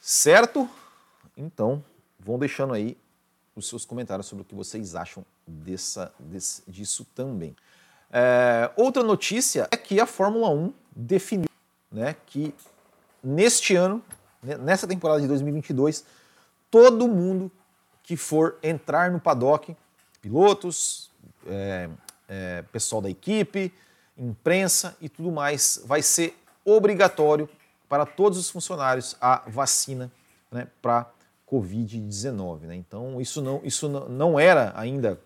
Certo? 0.00 0.68
Então, 1.36 1.84
vão 2.18 2.38
deixando 2.38 2.72
aí 2.72 2.96
os 3.54 3.68
seus 3.68 3.84
comentários 3.84 4.26
sobre 4.26 4.42
o 4.42 4.44
que 4.44 4.54
vocês 4.54 4.94
acham 4.94 5.24
dessa, 5.46 6.12
desse, 6.18 6.62
disso 6.66 7.06
também. 7.14 7.56
É, 8.10 8.70
outra 8.76 9.02
notícia 9.02 9.68
é 9.70 9.76
que 9.76 10.00
a 10.00 10.06
Fórmula 10.06 10.48
1 10.50 10.72
definiu 10.94 11.48
né, 11.90 12.16
que 12.26 12.54
neste 13.22 13.74
ano, 13.74 14.02
nessa 14.42 14.86
temporada 14.86 15.20
de 15.20 15.28
2022, 15.28 16.04
todo 16.70 17.08
mundo 17.08 17.50
que 18.02 18.16
for 18.16 18.56
entrar 18.62 19.10
no 19.10 19.20
paddock, 19.20 19.76
pilotos, 20.22 21.10
é, 21.46 21.88
é, 22.28 22.62
pessoal 22.72 23.02
da 23.02 23.10
equipe, 23.10 23.72
imprensa 24.16 24.96
e 25.00 25.08
tudo 25.08 25.30
mais, 25.30 25.82
vai 25.84 26.02
ser 26.02 26.36
obrigatório 26.64 27.48
para 27.88 28.04
todos 28.04 28.38
os 28.38 28.50
funcionários 28.50 29.16
a 29.20 29.42
vacina 29.46 30.10
né, 30.50 30.68
para 30.82 31.10
Covid-19. 31.50 32.60
Né? 32.60 32.76
Então, 32.76 33.20
isso, 33.20 33.40
não, 33.40 33.60
isso 33.64 33.88
não 33.88 34.38
era 34.38 34.72
ainda 34.76 35.18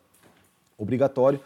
obrigatório, 0.79 1.41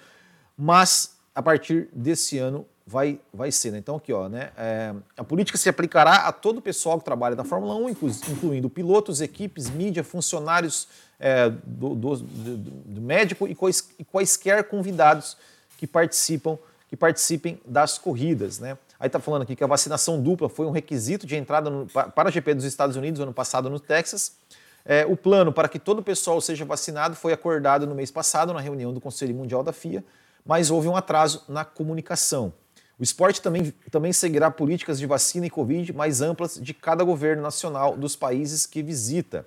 mas 0.56 1.16
a 1.35 1.42
partir 1.42 1.88
desse 1.92 2.38
ano 2.38 2.66
vai, 2.87 3.18
vai 3.35 3.51
ser. 3.51 3.72
Né? 3.72 3.79
Então, 3.79 3.96
aqui, 3.96 4.12
ó, 4.12 4.29
né? 4.29 4.51
É, 4.57 4.94
a 5.16 5.25
política 5.25 5.59
se 5.59 5.68
aplicará 5.68 6.29
a 6.29 6.33
todo 6.33 6.59
o 6.59 6.62
pessoal 6.62 6.99
que 6.99 7.05
trabalha 7.05 7.35
na 7.35 7.44
Fórmula 7.44 7.75
1, 7.75 7.88
incluindo 8.31 8.70
pilotos, 8.70 9.20
equipes, 9.20 9.68
mídia, 9.68 10.05
funcionários 10.05 10.88
é, 11.18 11.51
do, 11.51 11.94
do, 11.94 12.16
do, 12.16 13.01
médico 13.01 13.49
e, 13.49 13.55
quais, 13.55 13.88
e 13.99 14.05
quaisquer 14.05 14.64
convidados 14.64 15.37
que 15.77 15.87
participam 15.87 16.59
que 16.88 16.96
participem 16.96 17.61
das 17.66 17.99
corridas. 17.99 18.61
Né? 18.61 18.79
Aí 19.01 19.09
está 19.09 19.18
falando 19.18 19.42
aqui 19.42 19.57
que 19.57 19.64
a 19.64 19.66
vacinação 19.66 20.22
dupla 20.22 20.49
foi 20.49 20.66
um 20.66 20.70
requisito 20.70 21.27
de 21.27 21.35
entrada 21.35 21.68
no, 21.68 21.87
para 21.87 22.29
a 22.29 22.31
GP 22.31 22.55
dos 22.55 22.64
Estados 22.64 22.94
Unidos 22.94 23.20
ano 23.20 23.33
passado 23.33 23.68
no 23.68 23.81
Texas. 23.81 24.37
É, 24.85 25.05
o 25.05 25.16
plano 25.16 25.53
para 25.53 25.68
que 25.68 25.81
todo 25.81 25.99
o 25.99 26.03
pessoal 26.03 26.40
seja 26.40 26.64
vacinado 26.64 27.16
foi 27.16 27.33
acordado 27.33 27.88
no 27.88 27.94
mês 27.96 28.12
passado 28.12 28.53
na 28.53 28.61
reunião 28.61 28.94
do 28.94 29.01
Conselho 29.01 29.35
Mundial 29.35 29.64
da 29.64 29.72
FIA, 29.72 30.05
mas 30.44 30.70
houve 30.70 30.87
um 30.87 30.96
atraso 30.96 31.42
na 31.49 31.64
comunicação. 31.64 32.53
O 32.98 33.02
esporte 33.02 33.42
também, 33.42 33.72
também 33.90 34.12
seguirá 34.12 34.50
políticas 34.50 34.98
de 34.98 35.06
vacina 35.06 35.46
e 35.46 35.50
Covid 35.50 35.92
mais 35.92 36.22
amplas 36.22 36.59
de 36.61 36.72
cada 36.72 37.04
governo 37.04 37.42
nacional 37.42 37.96
dos 37.96 38.16
países 38.16 38.64
que 38.64 38.82
visita. 38.82 39.46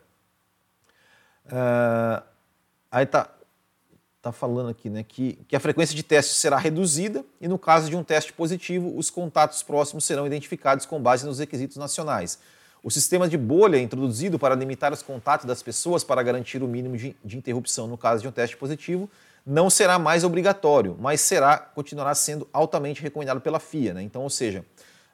Uh, 1.45 2.23
aí 2.91 3.07
tá, 3.07 3.27
tá 4.21 4.31
falando 4.31 4.69
aqui 4.69 4.87
né, 4.87 5.03
que, 5.03 5.33
que 5.47 5.55
a 5.55 5.59
frequência 5.59 5.95
de 5.95 6.03
testes 6.03 6.37
será 6.37 6.57
reduzida 6.57 7.25
e, 7.41 7.47
no 7.47 7.57
caso 7.57 7.89
de 7.89 7.95
um 7.95 8.03
teste 8.03 8.31
positivo, 8.31 8.95
os 8.95 9.09
contatos 9.09 9.63
próximos 9.63 10.05
serão 10.05 10.27
identificados 10.27 10.85
com 10.85 11.01
base 11.01 11.25
nos 11.25 11.39
requisitos 11.39 11.77
nacionais. 11.77 12.37
O 12.83 12.91
sistema 12.91 13.27
de 13.27 13.37
bolha 13.37 13.77
é 13.77 13.81
introduzido 13.81 14.37
para 14.37 14.53
limitar 14.53 14.93
os 14.93 15.01
contatos 15.01 15.45
das 15.45 15.63
pessoas 15.63 16.03
para 16.03 16.21
garantir 16.21 16.61
o 16.61 16.67
mínimo 16.67 16.95
de, 16.95 17.15
de 17.25 17.37
interrupção 17.37 17.87
no 17.87 17.97
caso 17.97 18.21
de 18.21 18.27
um 18.27 18.31
teste 18.31 18.55
positivo 18.55 19.09
não 19.49 19.67
será 19.67 19.97
mais 19.97 20.23
obrigatório, 20.23 20.95
mas 20.99 21.21
será 21.21 21.57
continuará 21.57 22.13
sendo 22.13 22.47
altamente 22.53 23.01
recomendado 23.01 23.41
pela 23.41 23.59
FIA. 23.59 23.95
Né? 23.95 24.03
Então, 24.03 24.21
ou 24.21 24.29
seja, 24.29 24.63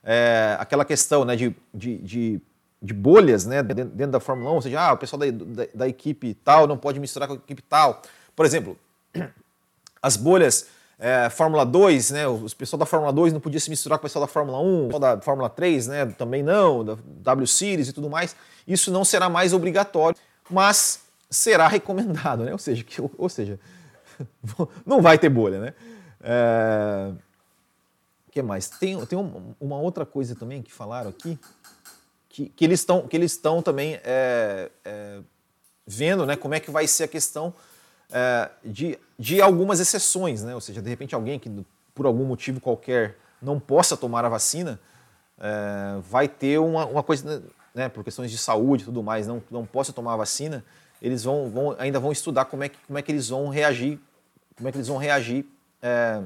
é, 0.04 0.58
aquela 0.60 0.84
questão 0.84 1.24
né, 1.24 1.38
de, 1.38 1.56
de, 1.74 1.98
de, 2.00 2.42
de, 2.82 2.94
bolhas 2.94 3.46
né, 3.46 3.64
dentro 3.64 4.12
da 4.12 4.20
Fórmula 4.20 4.52
1, 4.52 4.54
ou 4.56 4.62
seja, 4.62 4.82
ah, 4.82 4.92
o 4.92 4.98
pessoal 4.98 5.22
da, 5.22 5.32
da, 5.32 5.68
da, 5.74 5.88
equipe 5.88 6.34
tal 6.34 6.68
não 6.68 6.78
pode 6.78 7.00
misturar 7.00 7.30
com 7.30 7.36
a 7.36 7.38
equipe 7.38 7.62
tal. 7.62 8.02
Por 8.36 8.46
exemplo, 8.46 8.78
as 10.04 10.18
bolhas 10.18 10.68
é, 11.00 11.30
Fórmula 11.30 11.66
2, 11.66 12.12
né, 12.12 12.28
o 12.28 12.46
pessoal 12.58 12.78
da 12.78 12.86
Fórmula 12.86 13.14
2 13.14 13.32
não 13.32 13.40
podia 13.40 13.60
se 13.62 13.70
misturar 13.70 13.98
com 13.98 14.06
o 14.06 14.08
pessoal 14.10 14.26
da 14.26 14.32
Fórmula 14.32 14.60
1, 14.60 14.84
o 14.84 14.86
pessoal 14.88 15.00
da 15.00 15.22
Fórmula 15.22 15.50
3 15.50 15.88
né, 15.88 16.06
também 16.08 16.44
não, 16.44 16.84
da 16.84 16.98
W 17.06 17.48
Series 17.48 17.88
e 17.88 17.94
tudo 17.94 18.10
mais. 18.10 18.36
Isso 18.68 18.92
não 18.92 19.06
será 19.06 19.30
mais 19.30 19.54
obrigatório, 19.54 20.18
mas 20.50 21.00
será 21.30 21.70
recomendado, 21.70 22.44
né? 22.44 22.52
ou 22.52 22.58
seja, 22.58 22.84
que, 22.84 23.02
ou 23.18 23.30
seja 23.30 23.58
não 24.86 25.02
vai 25.02 25.18
ter 25.18 25.30
bolha, 25.30 25.60
né? 25.60 25.74
É... 26.22 27.12
O 28.28 28.32
que 28.32 28.42
mais? 28.42 28.70
Tem, 28.70 29.04
tem 29.06 29.18
uma 29.60 29.78
outra 29.78 30.06
coisa 30.06 30.36
também 30.36 30.62
que 30.62 30.72
falaram 30.72 31.10
aqui, 31.10 31.40
que, 32.28 32.50
que 32.50 32.66
eles 32.66 32.82
estão 32.82 33.08
que 33.08 33.16
eles 33.16 33.32
estão 33.32 33.62
também 33.62 33.98
é, 34.04 34.70
é, 34.84 35.20
vendo, 35.88 36.26
né? 36.26 36.36
Como 36.36 36.54
é 36.54 36.60
que 36.60 36.70
vai 36.70 36.86
ser 36.86 37.06
a 37.06 37.08
questão 37.08 37.54
é, 38.12 38.50
de, 38.64 39.00
de 39.18 39.42
algumas 39.42 39.80
exceções, 39.80 40.44
né? 40.44 40.54
Ou 40.54 40.60
seja, 40.60 40.82
de 40.82 40.90
repente 40.90 41.16
alguém 41.16 41.40
que 41.40 41.50
por 41.94 42.06
algum 42.06 42.26
motivo 42.26 42.60
qualquer 42.60 43.18
não 43.42 43.58
possa 43.58 43.96
tomar 43.96 44.26
a 44.26 44.30
vacina, 44.30 44.80
é, 45.40 46.00
vai 46.02 46.28
ter 46.28 46.60
uma, 46.60 46.86
uma 46.86 47.04
coisa, 47.04 47.42
né, 47.74 47.88
por 47.88 48.04
questões 48.04 48.32
de 48.32 48.38
saúde 48.38 48.84
e 48.84 48.86
tudo 48.86 49.02
mais, 49.02 49.28
não, 49.28 49.42
não 49.50 49.66
posso 49.66 49.94
tomar 49.94 50.14
a 50.14 50.18
vacina, 50.18 50.64
eles 51.02 51.24
vão, 51.24 51.50
vão, 51.50 51.76
ainda 51.78 52.00
vão 52.00 52.12
estudar 52.12 52.46
como 52.46 52.64
é, 52.64 52.70
que, 52.70 52.78
como 52.86 52.98
é 52.98 53.02
que 53.02 53.12
eles 53.12 53.30
vão 53.30 53.50
reagir, 53.50 54.00
como 54.56 54.68
é 54.68 54.72
que 54.72 54.78
eles 54.78 54.88
vão 54.88 54.98
reagir 54.98 55.46
é, 55.82 56.22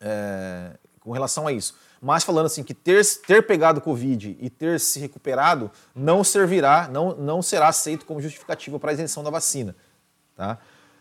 é, 0.00 0.70
com 1.00 1.10
relação 1.12 1.46
a 1.46 1.52
isso. 1.52 1.74
Mas 2.00 2.24
falando 2.24 2.46
assim 2.46 2.62
que 2.62 2.74
ter, 2.74 3.04
ter 3.26 3.46
pegado 3.46 3.80
Covid 3.80 4.36
e 4.40 4.50
ter 4.50 4.80
se 4.80 4.98
recuperado 4.98 5.70
não 5.94 6.24
servirá, 6.24 6.88
não, 6.88 7.14
não 7.14 7.40
será 7.40 7.68
aceito 7.68 8.04
como 8.04 8.20
justificativa 8.20 8.78
para 8.78 8.90
a 8.90 8.94
isenção 8.94 9.22
da 9.22 9.30
vacina. 9.30 9.74
Tá? 10.36 10.58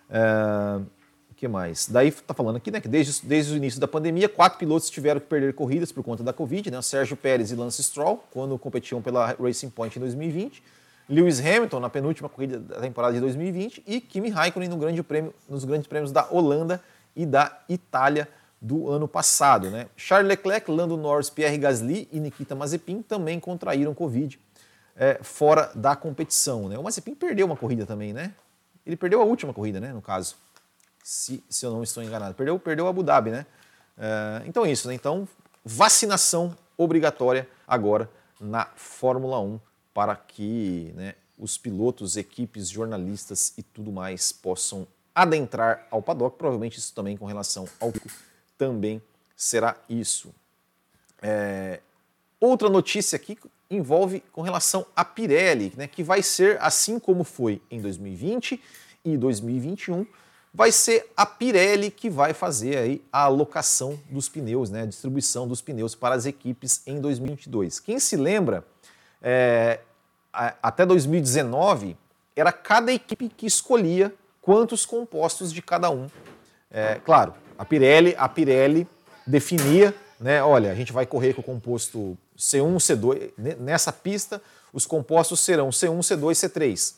É, 0.09 0.81
que 1.41 1.47
mais? 1.47 1.87
Daí 1.87 2.09
está 2.09 2.35
falando 2.35 2.57
aqui 2.57 2.69
né, 2.69 2.79
que 2.79 2.87
desde, 2.87 3.25
desde 3.25 3.51
o 3.51 3.57
início 3.57 3.79
da 3.79 3.87
pandemia, 3.87 4.29
quatro 4.29 4.59
pilotos 4.59 4.91
tiveram 4.91 5.19
que 5.19 5.25
perder 5.25 5.55
corridas 5.55 5.91
por 5.91 6.03
conta 6.03 6.21
da 6.21 6.31
Covid, 6.31 6.69
né? 6.69 6.79
Sérgio 6.83 7.17
Pérez 7.17 7.49
e 7.49 7.55
Lance 7.55 7.81
Stroll, 7.81 8.23
quando 8.29 8.55
competiam 8.59 9.01
pela 9.01 9.35
Racing 9.41 9.71
Point 9.71 9.97
em 9.97 9.99
2020. 10.01 10.61
Lewis 11.11 11.41
Hamilton 11.41 11.81
na 11.81 11.89
penúltima 11.89 12.29
corrida 12.29 12.57
da 12.57 12.79
temporada 12.79 13.13
de 13.13 13.19
2020 13.19 13.83
e 13.85 13.99
Kimi 13.99 14.29
Raikkonen 14.29 14.69
no 14.69 14.77
grande 14.77 15.03
prêmio, 15.03 15.33
nos 15.49 15.65
grandes 15.65 15.85
prêmios 15.85 16.09
da 16.09 16.25
Holanda 16.31 16.81
e 17.13 17.25
da 17.25 17.59
Itália 17.67 18.29
do 18.61 18.89
ano 18.89 19.09
passado. 19.09 19.69
Né? 19.69 19.87
Charles 19.97 20.29
Leclerc, 20.29 20.71
Lando 20.71 20.95
Norris, 20.95 21.29
Pierre 21.29 21.57
Gasly 21.57 22.07
e 22.13 22.19
Nikita 22.21 22.55
Mazepin 22.55 23.01
também 23.01 23.41
contraíram 23.41 23.93
Covid 23.93 24.39
é, 24.95 25.19
fora 25.21 25.69
da 25.75 25.97
competição. 25.97 26.69
Né? 26.69 26.77
O 26.77 26.83
Mazepin 26.83 27.13
perdeu 27.13 27.45
uma 27.45 27.57
corrida 27.57 27.85
também, 27.85 28.13
né? 28.13 28.33
Ele 28.85 28.95
perdeu 28.95 29.21
a 29.21 29.25
última 29.25 29.53
corrida, 29.53 29.79
né, 29.79 29.93
no 29.93 30.01
caso 30.01 30.35
se, 31.03 31.43
se 31.49 31.65
eu 31.65 31.71
não 31.71 31.83
estou 31.83 32.01
enganado. 32.01 32.33
Perdeu, 32.35 32.57
perdeu 32.57 32.87
Abu 32.87 33.03
Dhabi, 33.03 33.31
né? 33.31 33.45
É, 33.97 34.43
então 34.45 34.65
é 34.65 34.71
isso, 34.71 34.87
né? 34.87 34.93
Então, 34.93 35.27
vacinação 35.63 36.55
obrigatória 36.77 37.47
agora 37.67 38.09
na 38.39 38.65
Fórmula 38.75 39.39
1 39.39 39.59
para 39.93 40.15
que 40.15 40.91
né, 40.95 41.15
os 41.37 41.57
pilotos, 41.57 42.17
equipes, 42.17 42.69
jornalistas 42.69 43.53
e 43.57 43.63
tudo 43.63 43.91
mais 43.91 44.31
possam 44.31 44.87
adentrar 45.13 45.87
ao 45.89 46.01
paddock. 46.01 46.37
Provavelmente 46.37 46.77
isso 46.77 46.93
também 46.93 47.17
com 47.17 47.25
relação 47.25 47.67
ao 47.79 47.93
também 48.57 49.01
será 49.35 49.75
isso. 49.89 50.33
É, 51.21 51.79
outra 52.39 52.69
notícia 52.69 53.15
aqui 53.15 53.37
envolve 53.69 54.21
com 54.31 54.41
relação 54.41 54.85
à 54.95 55.03
Pirelli, 55.03 55.73
né, 55.75 55.87
que 55.87 56.03
vai 56.03 56.21
ser 56.21 56.61
assim 56.61 56.99
como 56.99 57.23
foi 57.23 57.61
em 57.71 57.81
2020 57.81 58.61
e 59.03 59.17
2021, 59.17 60.05
vai 60.53 60.71
ser 60.71 61.09
a 61.15 61.25
Pirelli 61.25 61.89
que 61.89 62.09
vai 62.09 62.33
fazer 62.33 62.77
aí 62.77 63.01
a 63.11 63.23
alocação 63.23 63.97
dos 64.09 64.27
pneus, 64.27 64.69
né, 64.69 64.81
a 64.83 64.85
distribuição 64.85 65.47
dos 65.47 65.61
pneus 65.61 65.95
para 65.95 66.13
as 66.13 66.25
equipes 66.25 66.81
em 66.85 66.99
2022. 66.99 67.79
Quem 67.79 67.99
se 67.99 68.17
lembra, 68.17 68.65
é, 69.21 69.79
até 70.31 70.85
2019 70.85 71.97
era 72.35 72.51
cada 72.51 72.91
equipe 72.91 73.29
que 73.29 73.45
escolhia 73.45 74.13
quantos 74.41 74.85
compostos 74.85 75.51
de 75.53 75.61
cada 75.61 75.89
um. 75.89 76.09
É, 76.71 76.95
claro, 77.03 77.33
a 77.57 77.65
Pirelli, 77.65 78.15
a 78.17 78.27
Pirelli 78.27 78.87
definia, 79.27 79.93
né, 80.19 80.41
olha, 80.41 80.71
a 80.71 80.75
gente 80.75 80.91
vai 80.91 81.05
correr 81.05 81.33
com 81.33 81.41
o 81.41 81.43
composto 81.43 82.17
C1, 82.37 82.75
C2, 82.77 83.31
nessa 83.59 83.91
pista 83.91 84.41
os 84.73 84.85
compostos 84.85 85.41
serão 85.41 85.69
C1, 85.69 85.99
C2, 85.99 86.49
C3. 86.49 86.95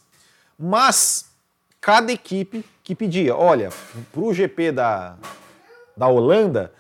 Mas 0.58 1.26
cada 1.82 2.12
equipe 2.12 2.64
que 2.84 2.94
pedia, 2.94 3.36
olha, 3.36 3.72
para 4.12 4.22
o 4.22 4.34
GP 4.34 4.72
da, 4.72 5.18
da 5.98 6.08
Holanda, 6.08 6.72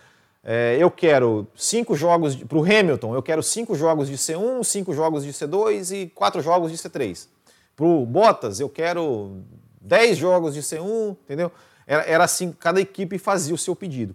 é, 0.43 0.75
eu 0.77 0.91
quero 0.91 1.47
cinco 1.55 1.95
jogos, 1.95 2.35
para 2.35 2.57
o 2.57 2.63
Hamilton, 2.63 3.15
eu 3.15 3.23
quero 3.23 3.41
cinco 3.41 3.75
jogos 3.75 4.09
de 4.09 4.17
C1, 4.17 4.63
cinco 4.65 4.93
jogos 4.93 5.23
de 5.23 5.31
C2 5.31 5.95
e 5.95 6.09
quatro 6.09 6.41
jogos 6.41 6.69
de 6.69 6.77
C3. 6.77 7.27
Para 7.75 7.85
o 7.85 8.05
Bottas, 8.05 8.59
eu 8.59 8.67
quero 8.67 9.41
dez 9.79 10.17
jogos 10.17 10.53
de 10.53 10.61
C1, 10.61 11.11
entendeu? 11.11 11.49
Era, 11.87 12.03
era, 12.03 12.23
assim, 12.25 12.51
cada 12.51 12.81
equipe 12.81 13.17
fazia 13.17 13.55
o 13.55 13.57
seu 13.57 13.75
pedido. 13.75 14.13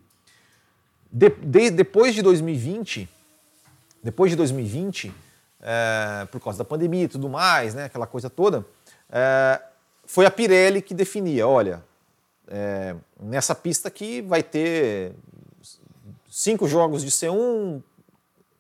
De, 1.11 1.31
de, 1.31 1.71
depois 1.71 2.15
de 2.15 2.21
2020, 2.21 3.09
depois 4.03 4.31
de 4.31 4.37
2020, 4.37 5.13
é, 5.63 6.27
por 6.31 6.41
causa 6.41 6.59
da 6.59 6.65
pandemia 6.65 7.05
e 7.05 7.09
tudo 7.09 7.29
mais, 7.29 7.75
né, 7.75 7.85
aquela 7.85 8.07
coisa 8.07 8.29
toda, 8.29 8.67
é, 9.11 9.61
foi 10.05 10.27
a 10.27 10.31
Pirelli 10.31 10.83
que 10.83 10.93
definia, 10.93 11.49
olha, 11.49 11.83
é, 12.47 12.95
nessa 13.21 13.55
pista 13.55 13.89
aqui 13.89 14.21
vai 14.23 14.43
ter 14.43 15.13
cinco 16.39 16.69
jogos 16.69 17.03
de 17.03 17.11
C1, 17.11 17.83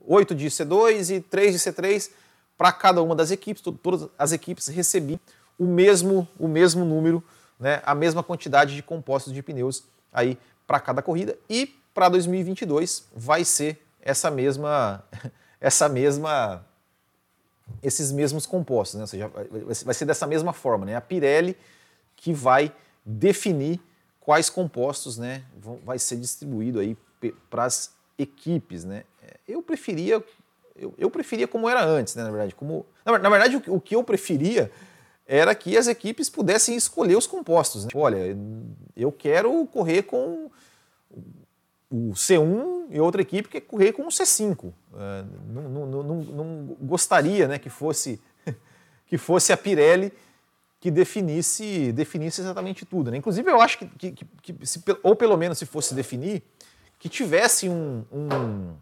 oito 0.00 0.34
de 0.34 0.48
C2 0.48 1.14
e 1.14 1.20
três 1.20 1.52
de 1.52 1.60
C3 1.60 2.10
para 2.56 2.72
cada 2.72 3.00
uma 3.00 3.14
das 3.14 3.30
equipes, 3.30 3.62
todas 3.62 4.08
as 4.18 4.32
equipes 4.32 4.66
recebiam 4.66 5.20
o 5.56 5.64
mesmo, 5.64 6.26
o 6.40 6.48
mesmo 6.48 6.84
número, 6.84 7.22
né, 7.56 7.80
a 7.86 7.94
mesma 7.94 8.20
quantidade 8.20 8.74
de 8.74 8.82
compostos 8.82 9.32
de 9.32 9.44
pneus 9.44 9.84
aí 10.12 10.36
para 10.66 10.80
cada 10.80 11.02
corrida 11.02 11.38
e 11.48 11.66
para 11.94 12.08
2022 12.08 13.04
vai 13.14 13.44
ser 13.44 13.80
essa 14.02 14.28
mesma 14.28 15.04
essa 15.60 15.88
mesma 15.88 16.66
esses 17.80 18.10
mesmos 18.10 18.44
compostos, 18.44 18.96
né? 18.96 19.02
ou 19.02 19.06
seja, 19.06 19.30
vai 19.84 19.94
ser 19.94 20.04
dessa 20.04 20.26
mesma 20.26 20.52
forma, 20.52 20.84
né? 20.84 20.96
A 20.96 21.00
Pirelli 21.00 21.56
que 22.16 22.32
vai 22.32 22.74
definir 23.04 23.80
quais 24.18 24.50
compostos, 24.50 25.16
né, 25.16 25.44
vão, 25.56 25.78
vai 25.84 25.98
ser 26.00 26.16
distribuído 26.16 26.80
aí 26.80 26.96
para 27.50 27.64
as 27.64 27.92
equipes, 28.18 28.84
né? 28.84 29.04
É, 29.22 29.36
eu 29.46 29.62
preferia, 29.62 30.22
eu, 30.76 30.94
eu, 30.98 31.10
preferia 31.10 31.46
como 31.46 31.68
era 31.68 31.84
antes, 31.84 32.14
né? 32.14 32.24
Na 32.24 32.30
verdade, 32.30 32.54
como 32.54 32.84
na, 33.04 33.18
na 33.18 33.30
verdade 33.30 33.56
o, 33.56 33.74
o, 33.74 33.80
que 33.80 33.94
eu 33.94 34.02
preferia 34.02 34.70
era 35.26 35.54
que 35.54 35.76
as 35.76 35.86
equipes 35.86 36.28
pudessem 36.28 36.76
escolher 36.76 37.16
os 37.16 37.26
compostos. 37.26 37.84
Né? 37.84 37.90
Olha, 37.94 38.36
eu 38.96 39.12
quero 39.12 39.66
correr 39.66 40.02
com 40.02 40.50
o 41.90 42.12
C1 42.12 42.86
e 42.90 43.00
outra 43.00 43.22
equipe 43.22 43.48
quer 43.48 43.60
correr 43.60 43.92
com 43.92 44.02
o 44.02 44.08
C5. 44.08 44.72
É, 44.94 45.24
não, 45.48 45.62
não, 45.68 45.86
não, 45.86 46.02
não, 46.22 46.76
gostaria 46.80 47.46
né, 47.46 47.58
que, 47.58 47.70
fosse, 47.70 48.20
que 49.06 49.18
fosse 49.18 49.52
a 49.52 49.56
Pirelli 49.56 50.12
que 50.80 50.90
definisse, 50.90 51.92
definisse 51.92 52.40
exatamente 52.40 52.84
tudo. 52.86 53.10
Né? 53.10 53.16
Inclusive, 53.16 53.50
eu 53.50 53.60
acho 53.60 53.78
que, 53.78 54.12
que, 54.12 54.26
que 54.42 54.66
se, 54.66 54.82
ou 55.02 55.16
pelo 55.16 55.36
menos 55.36 55.58
se 55.58 55.66
fosse 55.66 55.94
definir, 55.94 56.42
que 56.98 57.08
tivesse 57.08 57.68
um, 57.68 58.04
um, 58.12 58.74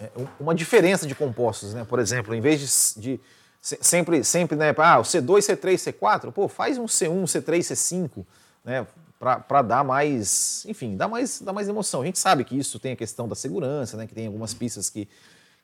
é, 0.00 0.10
uma 0.38 0.54
diferença 0.54 1.06
de 1.06 1.14
compostos. 1.14 1.74
Né? 1.74 1.84
Por 1.84 1.98
exemplo, 1.98 2.34
em 2.34 2.40
vez 2.40 2.94
de, 2.94 3.00
de 3.00 3.20
sempre, 3.60 4.22
sempre 4.22 4.56
né, 4.56 4.74
ah, 4.78 5.00
o 5.00 5.02
C2, 5.02 5.38
C3, 5.38 5.92
C4, 5.92 6.32
pô, 6.32 6.48
faz 6.48 6.78
um 6.78 6.86
C1, 6.86 7.24
C3, 7.24 7.58
C5, 7.58 8.24
né? 8.64 8.86
para 9.18 9.62
dar 9.62 9.82
mais, 9.82 10.64
enfim, 10.66 10.96
dar 10.96 11.08
mais, 11.08 11.40
mais 11.40 11.68
emoção. 11.68 12.02
A 12.02 12.04
gente 12.04 12.18
sabe 12.18 12.44
que 12.44 12.56
isso 12.56 12.78
tem 12.78 12.92
a 12.92 12.96
questão 12.96 13.26
da 13.26 13.34
segurança, 13.34 13.96
né, 13.96 14.06
que 14.06 14.14
tem 14.14 14.26
algumas 14.26 14.52
pistas 14.52 14.90
que, 14.90 15.08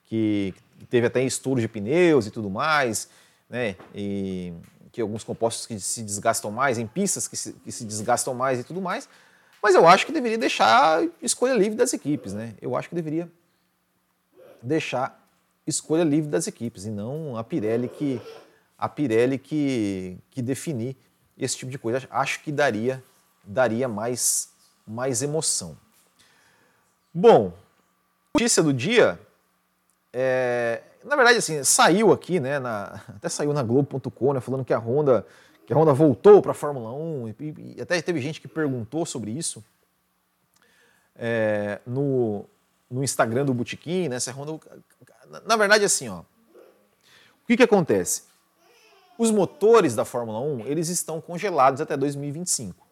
que 0.06 0.54
teve 0.88 1.06
até 1.06 1.22
estouro 1.22 1.60
de 1.60 1.68
pneus 1.68 2.26
e 2.26 2.30
tudo 2.30 2.48
mais, 2.48 3.08
né, 3.50 3.76
e 3.94 4.54
que 4.90 5.00
alguns 5.00 5.22
compostos 5.22 5.66
que 5.66 5.78
se 5.78 6.02
desgastam 6.02 6.50
mais, 6.50 6.78
em 6.78 6.86
pistas 6.86 7.28
que 7.28 7.36
se, 7.36 7.52
que 7.52 7.70
se 7.70 7.84
desgastam 7.84 8.34
mais 8.34 8.58
e 8.58 8.64
tudo 8.64 8.80
mais, 8.80 9.08
mas 9.62 9.74
eu 9.74 9.86
acho 9.86 10.04
que 10.04 10.12
deveria 10.12 10.38
deixar 10.38 11.02
escolha 11.22 11.54
livre 11.54 11.76
das 11.76 11.92
equipes, 11.92 12.32
né? 12.32 12.54
Eu 12.60 12.76
acho 12.76 12.88
que 12.88 12.94
deveria 12.94 13.30
deixar 14.60 15.18
escolha 15.66 16.02
livre 16.02 16.30
das 16.30 16.46
equipes 16.46 16.84
e 16.84 16.90
não 16.90 17.36
a 17.36 17.44
Pirelli 17.44 17.88
que 17.88 18.20
a 18.76 18.88
Pirelli 18.88 19.38
que, 19.38 20.18
que 20.30 20.42
definir 20.42 20.96
esse 21.38 21.56
tipo 21.56 21.70
de 21.70 21.78
coisa. 21.78 22.06
Acho 22.10 22.40
que 22.40 22.50
daria 22.50 23.02
daria 23.44 23.88
mais, 23.88 24.50
mais 24.86 25.22
emoção. 25.22 25.76
Bom, 27.12 27.52
notícia 28.34 28.62
do 28.62 28.72
dia, 28.72 29.18
é, 30.12 30.82
na 31.04 31.16
verdade, 31.16 31.38
assim, 31.38 31.62
saiu 31.64 32.12
aqui, 32.12 32.40
né, 32.40 32.58
na, 32.58 33.00
até 33.16 33.28
saiu 33.28 33.52
na 33.52 33.62
Globo.com, 33.62 34.32
né, 34.32 34.40
falando 34.40 34.64
que 34.64 34.72
a 34.72 34.78
Honda, 34.78 35.26
que 35.66 35.72
a 35.72 35.76
Honda 35.76 35.92
voltou 35.92 36.42
para 36.42 36.52
a 36.52 36.54
Fórmula 36.54 36.92
1, 36.92 37.28
e, 37.28 37.34
e, 37.76 37.80
até 37.80 38.00
teve 38.02 38.20
gente 38.20 38.40
que 38.40 38.48
perguntou 38.48 39.06
sobre 39.06 39.30
isso 39.30 39.64
é, 41.16 41.80
no, 41.86 42.44
no 42.90 43.02
Instagram 43.02 43.44
do 43.44 43.54
Botequim, 43.54 44.08
né, 44.08 44.18
se 44.18 44.30
a 44.30 44.32
Honda... 44.32 44.58
Na 45.46 45.56
verdade, 45.56 45.84
assim, 45.84 46.08
ó, 46.08 46.20
o 47.42 47.46
que 47.46 47.56
que 47.56 47.62
acontece? 47.62 48.24
Os 49.16 49.30
motores 49.30 49.94
da 49.94 50.04
Fórmula 50.04 50.40
1, 50.40 50.66
eles 50.66 50.88
estão 50.88 51.20
congelados 51.20 51.80
até 51.80 51.96
2025. 51.96 52.86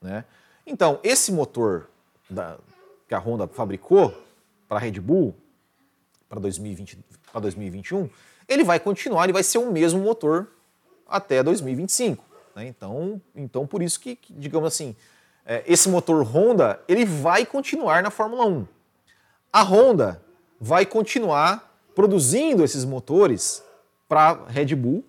Né? 0.00 0.24
Então, 0.66 1.00
esse 1.02 1.32
motor 1.32 1.88
da, 2.28 2.58
que 3.08 3.14
a 3.14 3.18
Honda 3.18 3.48
fabricou 3.48 4.14
para 4.68 4.78
a 4.78 4.80
Red 4.80 5.00
Bull 5.00 5.34
para 6.28 6.38
2020, 6.40 6.98
para 7.32 7.40
2021, 7.40 8.08
ele 8.48 8.62
vai 8.62 8.78
continuar, 8.78 9.24
ele 9.24 9.32
vai 9.32 9.42
ser 9.42 9.58
o 9.58 9.70
mesmo 9.70 10.00
motor 10.00 10.48
até 11.10 11.42
2025. 11.42 12.24
Né? 12.54 12.66
Então, 12.66 13.20
então, 13.34 13.66
por 13.66 13.82
isso 13.82 13.98
que, 13.98 14.16
que 14.16 14.32
digamos 14.32 14.68
assim, 14.68 14.94
é, 15.44 15.62
esse 15.66 15.88
motor 15.88 16.22
Honda 16.24 16.80
ele 16.86 17.04
vai 17.04 17.44
continuar 17.44 18.02
na 18.02 18.10
Fórmula 18.10 18.46
1. 18.46 18.66
A 19.52 19.62
Honda 19.62 20.22
vai 20.60 20.86
continuar 20.86 21.76
produzindo 21.94 22.62
esses 22.62 22.84
motores 22.84 23.62
para 24.08 24.44
Red 24.46 24.74
Bull, 24.74 25.04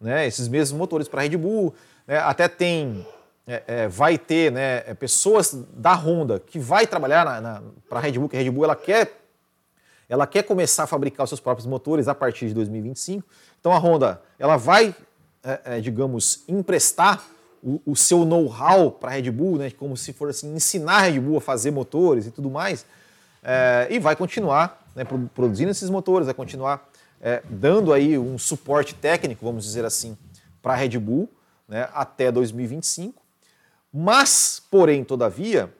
né? 0.00 0.26
Esses 0.26 0.48
mesmos 0.48 0.78
motores 0.78 1.08
para 1.08 1.22
Red 1.22 1.36
Bull, 1.36 1.74
né? 2.06 2.18
até 2.18 2.48
tem 2.48 3.06
é, 3.46 3.62
é, 3.66 3.88
vai 3.88 4.16
ter 4.16 4.50
né, 4.50 4.82
é, 4.86 4.94
pessoas 4.94 5.52
da 5.74 5.94
Honda 5.94 6.40
que 6.40 6.58
vai 6.58 6.86
trabalhar 6.86 7.62
para 7.88 7.98
a 7.98 8.02
Red 8.02 8.12
Bull, 8.12 8.28
que 8.28 8.36
a 8.36 8.40
Red 8.40 8.50
Bull 8.50 8.64
ela 8.64 8.76
quer, 8.76 9.20
ela 10.08 10.26
quer 10.26 10.42
começar 10.44 10.84
a 10.84 10.86
fabricar 10.86 11.24
os 11.24 11.30
seus 11.30 11.40
próprios 11.40 11.66
motores 11.66 12.08
a 12.08 12.14
partir 12.14 12.48
de 12.48 12.54
2025. 12.54 13.26
Então 13.60 13.72
a 13.72 13.78
Honda 13.78 14.22
ela 14.38 14.56
vai, 14.56 14.94
é, 15.44 15.60
é, 15.64 15.80
digamos, 15.80 16.42
emprestar 16.48 17.24
o, 17.62 17.80
o 17.86 17.94
seu 17.94 18.24
know-how 18.24 18.90
para 18.90 19.10
a 19.10 19.12
Red 19.12 19.30
Bull, 19.30 19.58
né, 19.58 19.70
como 19.70 19.96
se 19.96 20.12
for 20.12 20.30
assim, 20.30 20.54
ensinar 20.54 20.96
a 20.96 21.00
Red 21.02 21.20
Bull 21.20 21.38
a 21.38 21.40
fazer 21.40 21.70
motores 21.70 22.26
e 22.26 22.30
tudo 22.30 22.50
mais, 22.50 22.86
é, 23.42 23.86
e 23.90 23.98
vai 23.98 24.16
continuar 24.16 24.90
né, 24.94 25.04
produzindo 25.34 25.70
esses 25.70 25.90
motores, 25.90 26.26
vai 26.26 26.34
continuar 26.34 26.90
dando 27.48 27.90
aí 27.90 28.18
um 28.18 28.36
suporte 28.36 28.94
técnico, 28.94 29.46
vamos 29.46 29.64
dizer 29.64 29.82
assim, 29.82 30.14
para 30.60 30.74
a 30.74 30.76
Red 30.76 30.98
Bull 30.98 31.26
né, 31.68 31.88
até 31.94 32.30
2025. 32.30 33.22
Mas, 33.92 34.62
porém, 34.70 35.04
todavia, 35.04 35.72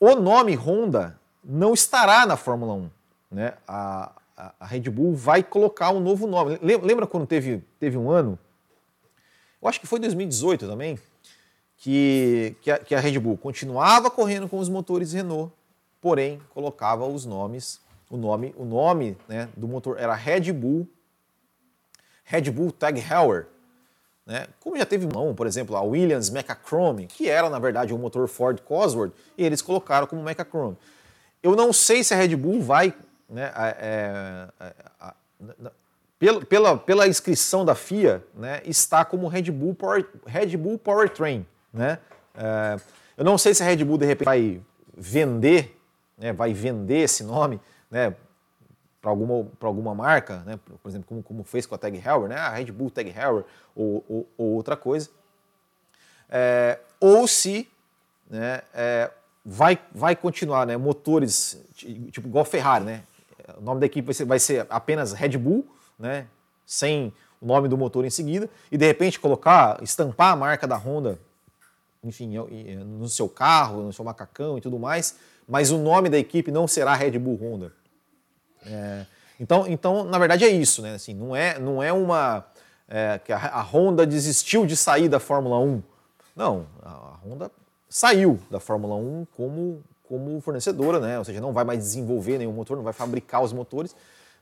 o 0.00 0.14
nome 0.14 0.54
Honda 0.54 1.18
não 1.44 1.74
estará 1.74 2.26
na 2.26 2.36
Fórmula 2.36 2.74
1. 2.74 2.90
Né? 3.30 3.54
A, 3.66 4.12
a, 4.36 4.54
a 4.60 4.66
Red 4.66 4.88
Bull 4.90 5.14
vai 5.14 5.42
colocar 5.42 5.90
um 5.90 6.00
novo 6.00 6.26
nome. 6.26 6.58
Lembra 6.62 7.06
quando 7.06 7.26
teve, 7.26 7.62
teve 7.78 7.96
um 7.96 8.10
ano? 8.10 8.38
Eu 9.60 9.68
acho 9.68 9.80
que 9.80 9.86
foi 9.86 9.98
2018 9.98 10.66
também, 10.66 10.98
que, 11.76 12.56
que 12.60 12.70
a, 12.70 12.78
que 12.78 12.94
a 12.94 13.00
Red 13.00 13.18
Bull 13.18 13.36
continuava 13.36 14.10
correndo 14.10 14.48
com 14.48 14.58
os 14.58 14.68
motores 14.68 15.12
Renault, 15.12 15.52
porém 16.00 16.40
colocava 16.50 17.06
os 17.06 17.24
nomes, 17.24 17.80
o 18.10 18.16
nome, 18.16 18.54
o 18.56 18.64
nome 18.64 19.16
né, 19.28 19.48
do 19.56 19.68
motor 19.68 19.98
era 19.98 20.14
Red 20.14 20.52
Bull, 20.52 20.88
Red 22.24 22.50
Bull 22.50 22.72
Tag 22.72 23.00
Heuer. 23.00 23.46
Né? 24.24 24.46
Como 24.60 24.76
já 24.76 24.84
teve 24.84 25.06
mão, 25.06 25.34
por 25.34 25.46
exemplo, 25.46 25.74
a 25.74 25.82
Williams 25.82 26.30
Mechachrome, 26.30 27.06
que 27.06 27.28
era 27.28 27.48
na 27.48 27.58
verdade 27.58 27.94
um 27.94 27.98
motor 27.98 28.28
Ford 28.28 28.60
Cosworth, 28.60 29.12
e 29.36 29.44
eles 29.44 29.62
colocaram 29.62 30.06
como 30.06 30.22
Mechachrome. 30.22 30.76
Eu 31.42 31.56
não 31.56 31.72
sei 31.72 32.04
se 32.04 32.12
a 32.12 32.16
Red 32.16 32.36
Bull 32.36 32.60
vai, 32.60 32.94
né, 33.28 33.50
é, 33.56 34.48
é, 34.60 34.72
pela, 36.18 36.44
pela, 36.44 36.76
pela 36.76 37.08
inscrição 37.08 37.64
da 37.64 37.74
FIA, 37.74 38.24
né, 38.34 38.60
está 38.64 39.04
como 39.04 39.28
Red 39.28 39.50
Bull, 39.50 39.74
Power, 39.74 40.06
Red 40.26 40.56
Bull 40.56 40.78
Powertrain. 40.78 41.46
Né? 41.72 41.98
É, 42.34 42.76
eu 43.16 43.24
não 43.24 43.38
sei 43.38 43.54
se 43.54 43.62
a 43.62 43.66
Red 43.66 43.84
Bull 43.84 43.98
de 43.98 44.06
repente 44.06 44.26
vai 44.26 44.60
vender, 44.96 45.78
né, 46.16 46.32
vai 46.32 46.52
vender 46.52 46.98
esse 46.98 47.22
nome, 47.22 47.60
né, 47.90 48.14
para 49.00 49.10
alguma, 49.10 49.46
alguma 49.60 49.94
marca, 49.94 50.42
né? 50.44 50.58
por 50.82 50.88
exemplo, 50.88 51.06
como, 51.08 51.22
como 51.22 51.44
fez 51.44 51.66
com 51.66 51.74
a 51.74 51.78
Tag 51.78 51.96
Heuer, 51.96 52.28
né? 52.28 52.36
a 52.36 52.50
Red 52.50 52.72
Bull 52.72 52.90
Tag 52.90 53.08
Heuer 53.08 53.44
ou, 53.74 54.04
ou, 54.08 54.28
ou 54.36 54.46
outra 54.54 54.76
coisa, 54.76 55.08
é, 56.28 56.80
ou 57.00 57.26
se 57.28 57.68
né, 58.28 58.60
é, 58.74 59.10
vai, 59.44 59.78
vai 59.92 60.16
continuar 60.16 60.66
né, 60.66 60.76
motores, 60.76 61.64
tipo 61.74 62.26
igual 62.26 62.44
Ferrari, 62.44 62.84
né? 62.84 63.02
o 63.56 63.62
nome 63.62 63.80
da 63.80 63.86
equipe 63.86 64.06
vai 64.06 64.14
ser, 64.14 64.24
vai 64.24 64.38
ser 64.38 64.66
apenas 64.68 65.12
Red 65.12 65.38
Bull, 65.38 65.64
né? 65.98 66.26
sem 66.66 67.12
o 67.40 67.46
nome 67.46 67.68
do 67.68 67.78
motor 67.78 68.04
em 68.04 68.10
seguida, 68.10 68.48
e 68.70 68.76
de 68.76 68.86
repente 68.86 69.18
colocar, 69.18 69.82
estampar 69.82 70.32
a 70.32 70.36
marca 70.36 70.66
da 70.66 70.76
Honda, 70.76 71.18
enfim, 72.04 72.36
no 72.84 73.08
seu 73.08 73.28
carro, 73.28 73.82
no 73.82 73.92
seu 73.92 74.04
macacão 74.04 74.58
e 74.58 74.60
tudo 74.60 74.78
mais, 74.78 75.16
mas 75.48 75.70
o 75.70 75.78
nome 75.78 76.08
da 76.10 76.18
equipe 76.18 76.50
não 76.50 76.68
será 76.68 76.94
Red 76.94 77.18
Bull 77.18 77.36
Honda. 77.36 77.72
É, 78.66 79.06
então, 79.40 79.66
então, 79.66 80.04
na 80.04 80.18
verdade 80.18 80.44
é 80.44 80.48
isso, 80.48 80.82
né? 80.82 80.94
Assim, 80.94 81.14
não 81.14 81.34
é, 81.34 81.58
não 81.58 81.82
é 81.82 81.92
uma 81.92 82.44
é, 82.88 83.18
que 83.18 83.32
a, 83.32 83.38
a, 83.38 83.62
Honda 83.62 84.06
desistiu 84.06 84.66
de 84.66 84.76
sair 84.76 85.08
da 85.08 85.18
Fórmula 85.18 85.58
1. 85.58 85.82
Não, 86.36 86.66
a 86.82 87.18
Honda 87.24 87.50
saiu 87.88 88.38
da 88.50 88.60
Fórmula 88.60 88.96
1 88.96 89.26
como, 89.36 89.82
como 90.06 90.40
fornecedora, 90.40 91.00
né? 91.00 91.18
Ou 91.18 91.24
seja, 91.24 91.40
não 91.40 91.52
vai 91.52 91.64
mais 91.64 91.78
desenvolver 91.78 92.38
nenhum 92.38 92.52
motor, 92.52 92.76
não 92.76 92.84
vai 92.84 92.92
fabricar 92.92 93.42
os 93.42 93.52
motores, 93.52 93.94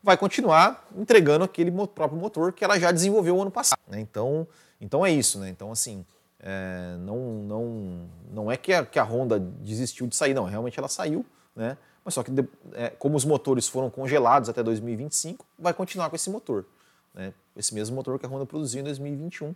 vai 0.06 0.16
continuar 0.16 0.88
entregando 0.96 1.44
aquele 1.44 1.68
próprio 1.88 2.18
motor 2.18 2.52
que 2.52 2.64
ela 2.64 2.78
já 2.78 2.92
desenvolveu 2.92 3.42
ano 3.42 3.50
passado. 3.50 3.80
Né? 3.88 3.98
Então, 3.98 4.46
então 4.80 5.04
é 5.04 5.10
isso, 5.10 5.40
né? 5.40 5.48
Então 5.50 5.72
assim, 5.72 6.06
é, 6.38 6.96
não, 7.00 7.18
não, 7.42 8.08
não 8.30 8.52
é 8.52 8.56
que 8.56 8.72
a, 8.72 8.86
que 8.86 9.00
a 9.00 9.02
Honda 9.02 9.40
desistiu 9.40 10.06
de 10.06 10.14
sair, 10.14 10.32
não. 10.32 10.44
Realmente 10.44 10.78
ela 10.78 10.86
saiu, 10.86 11.26
né? 11.56 11.76
Mas 12.04 12.14
só 12.14 12.22
que, 12.22 12.30
é, 12.74 12.90
como 12.90 13.16
os 13.16 13.24
motores 13.24 13.66
foram 13.66 13.90
congelados 13.90 14.48
até 14.48 14.62
2025, 14.62 15.44
vai 15.58 15.74
continuar 15.74 16.08
com 16.08 16.14
esse 16.14 16.30
motor. 16.30 16.64
Né? 17.12 17.32
Esse 17.56 17.74
mesmo 17.74 17.96
motor 17.96 18.16
que 18.16 18.24
a 18.24 18.28
Honda 18.28 18.46
produziu 18.46 18.80
em 18.80 18.84
2021. 18.84 19.52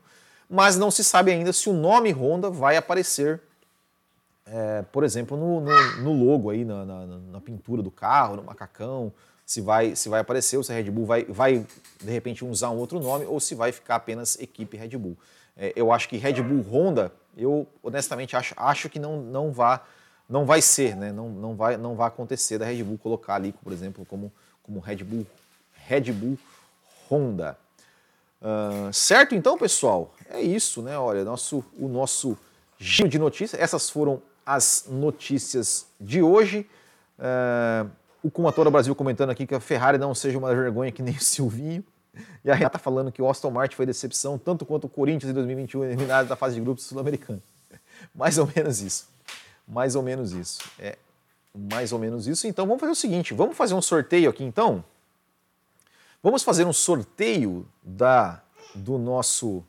Mas 0.49 0.77
não 0.77 0.91
se 0.91 1.05
sabe 1.05 1.31
ainda 1.31 1.53
se 1.53 1.71
o 1.71 1.73
nome 1.73 2.11
Honda 2.11 2.51
vai 2.51 2.77
aparecer, 2.77 3.41
é, 4.45 4.83
por 4.91 5.05
exemplo, 5.05 5.37
no, 5.37 5.61
no, 5.61 5.97
no 6.03 6.13
logo 6.13 6.51
aí, 6.51 6.65
na, 6.65 6.85
na, 6.85 7.07
na, 7.07 7.41
pintura 7.41 7.83
do 7.83 7.91
carro, 7.91 8.35
no 8.35 8.43
macacão, 8.43 9.13
se 9.51 9.61
vai, 9.61 9.97
se 9.97 10.09
vai 10.09 10.21
aparecer, 10.21 10.57
ou 10.59 10.63
se 10.63 10.71
a 10.71 10.77
Red 10.77 10.93
Bull 10.93 11.05
vai, 11.05 11.25
vai, 11.25 11.67
de 12.01 12.11
repente, 12.13 12.45
usar 12.45 12.71
um 12.71 12.77
outro 12.77 13.01
nome, 13.01 13.25
ou 13.27 13.41
se 13.41 13.53
vai 13.57 13.73
ficar 13.73 13.97
apenas 13.97 14.39
equipe 14.39 14.77
Red 14.77 14.97
Bull. 14.97 15.19
É, 15.57 15.73
eu 15.75 15.91
acho 15.91 16.09
que 16.09 16.17
Red 16.17 16.41
Bull 16.41 16.63
Honda, 16.71 17.13
eu 17.37 17.67
honestamente 17.83 18.37
acho, 18.37 18.55
acho 18.57 18.89
que 18.89 19.01
não, 19.01 19.21
não 19.21 19.51
vá 19.51 19.85
não 20.29 20.47
vai 20.47 20.63
ser, 20.63 20.95
né? 20.95 21.11
não, 21.11 21.29
não, 21.29 21.57
vai, 21.57 21.77
não 21.77 21.97
vai 21.97 22.07
acontecer 22.07 22.59
da 22.59 22.65
Red 22.65 22.85
Bull 22.85 22.97
colocar 22.97 23.35
ali, 23.35 23.53
por 23.65 23.73
exemplo, 23.73 24.07
como, 24.07 24.33
como 24.63 24.79
Red 24.79 25.03
Bull, 25.03 25.27
Red 25.73 26.13
Bull 26.13 26.39
Honda. 27.11 27.59
Uh, 28.41 28.93
certo 28.93 29.35
então, 29.35 29.59
pessoal? 29.59 30.15
É 30.29 30.41
isso, 30.41 30.81
né? 30.81 30.97
Olha, 30.97 31.25
nosso, 31.25 31.65
o 31.77 31.89
nosso 31.89 32.39
giro 32.79 33.09
de 33.09 33.19
notícias. 33.19 33.61
Essas 33.61 33.91
foram 33.91 34.23
as 34.47 34.85
notícias 34.89 35.87
de 36.01 36.23
hoje. 36.23 36.71
Uh, 37.19 37.91
o 38.23 38.31
Kumatora 38.31 38.71
Brasil 38.71 38.95
comentando 38.95 39.31
aqui 39.31 39.47
que 39.47 39.55
a 39.55 39.61
Ferrari 39.61 39.99
não 39.99 40.15
seja 40.15 40.39
uma 40.39 40.55
vergonha 40.55 40.93
que 40.93 41.03
nem 41.03 41.15
o 41.15 41.21
Silvinho. 41.23 41.85
E 42.45 42.51
a 42.51 42.55
Renata 42.55 42.79
falando 42.79 43.13
que 43.13 43.23
o 43.23 43.31
Aston 43.31 43.51
Martin 43.51 43.77
foi 43.77 43.87
decepção, 43.87 44.37
tanto 44.37 44.67
quanto 44.67 44.85
o 44.85 44.89
Corinthians 44.89 45.31
em 45.31 45.35
2021, 45.35 45.85
eliminado 45.85 46.27
da 46.27 46.35
fase 46.35 46.57
de 46.57 46.61
grupos 46.61 46.85
sul-americano. 46.85 47.41
Mais 48.15 48.37
ou 48.37 48.51
menos 48.55 48.81
isso. 48.81 49.09
Mais 49.67 49.95
ou 49.95 50.03
menos 50.03 50.33
isso. 50.33 50.59
É 50.79 50.97
mais 51.55 51.93
ou 51.93 51.99
menos 51.99 52.27
isso. 52.27 52.47
Então 52.47 52.67
vamos 52.67 52.81
fazer 52.81 52.93
o 52.93 52.97
seguinte: 52.97 53.35
vamos 53.35 53.57
fazer 53.57 53.75
um 53.75 53.83
sorteio 53.83 54.31
aqui 54.31 54.45
então. 54.45 54.85
Vamos 56.23 56.43
fazer 56.43 56.65
um 56.65 56.73
sorteio 56.73 57.67
da 57.83 58.43
do 58.75 58.99
nosso. 58.99 59.65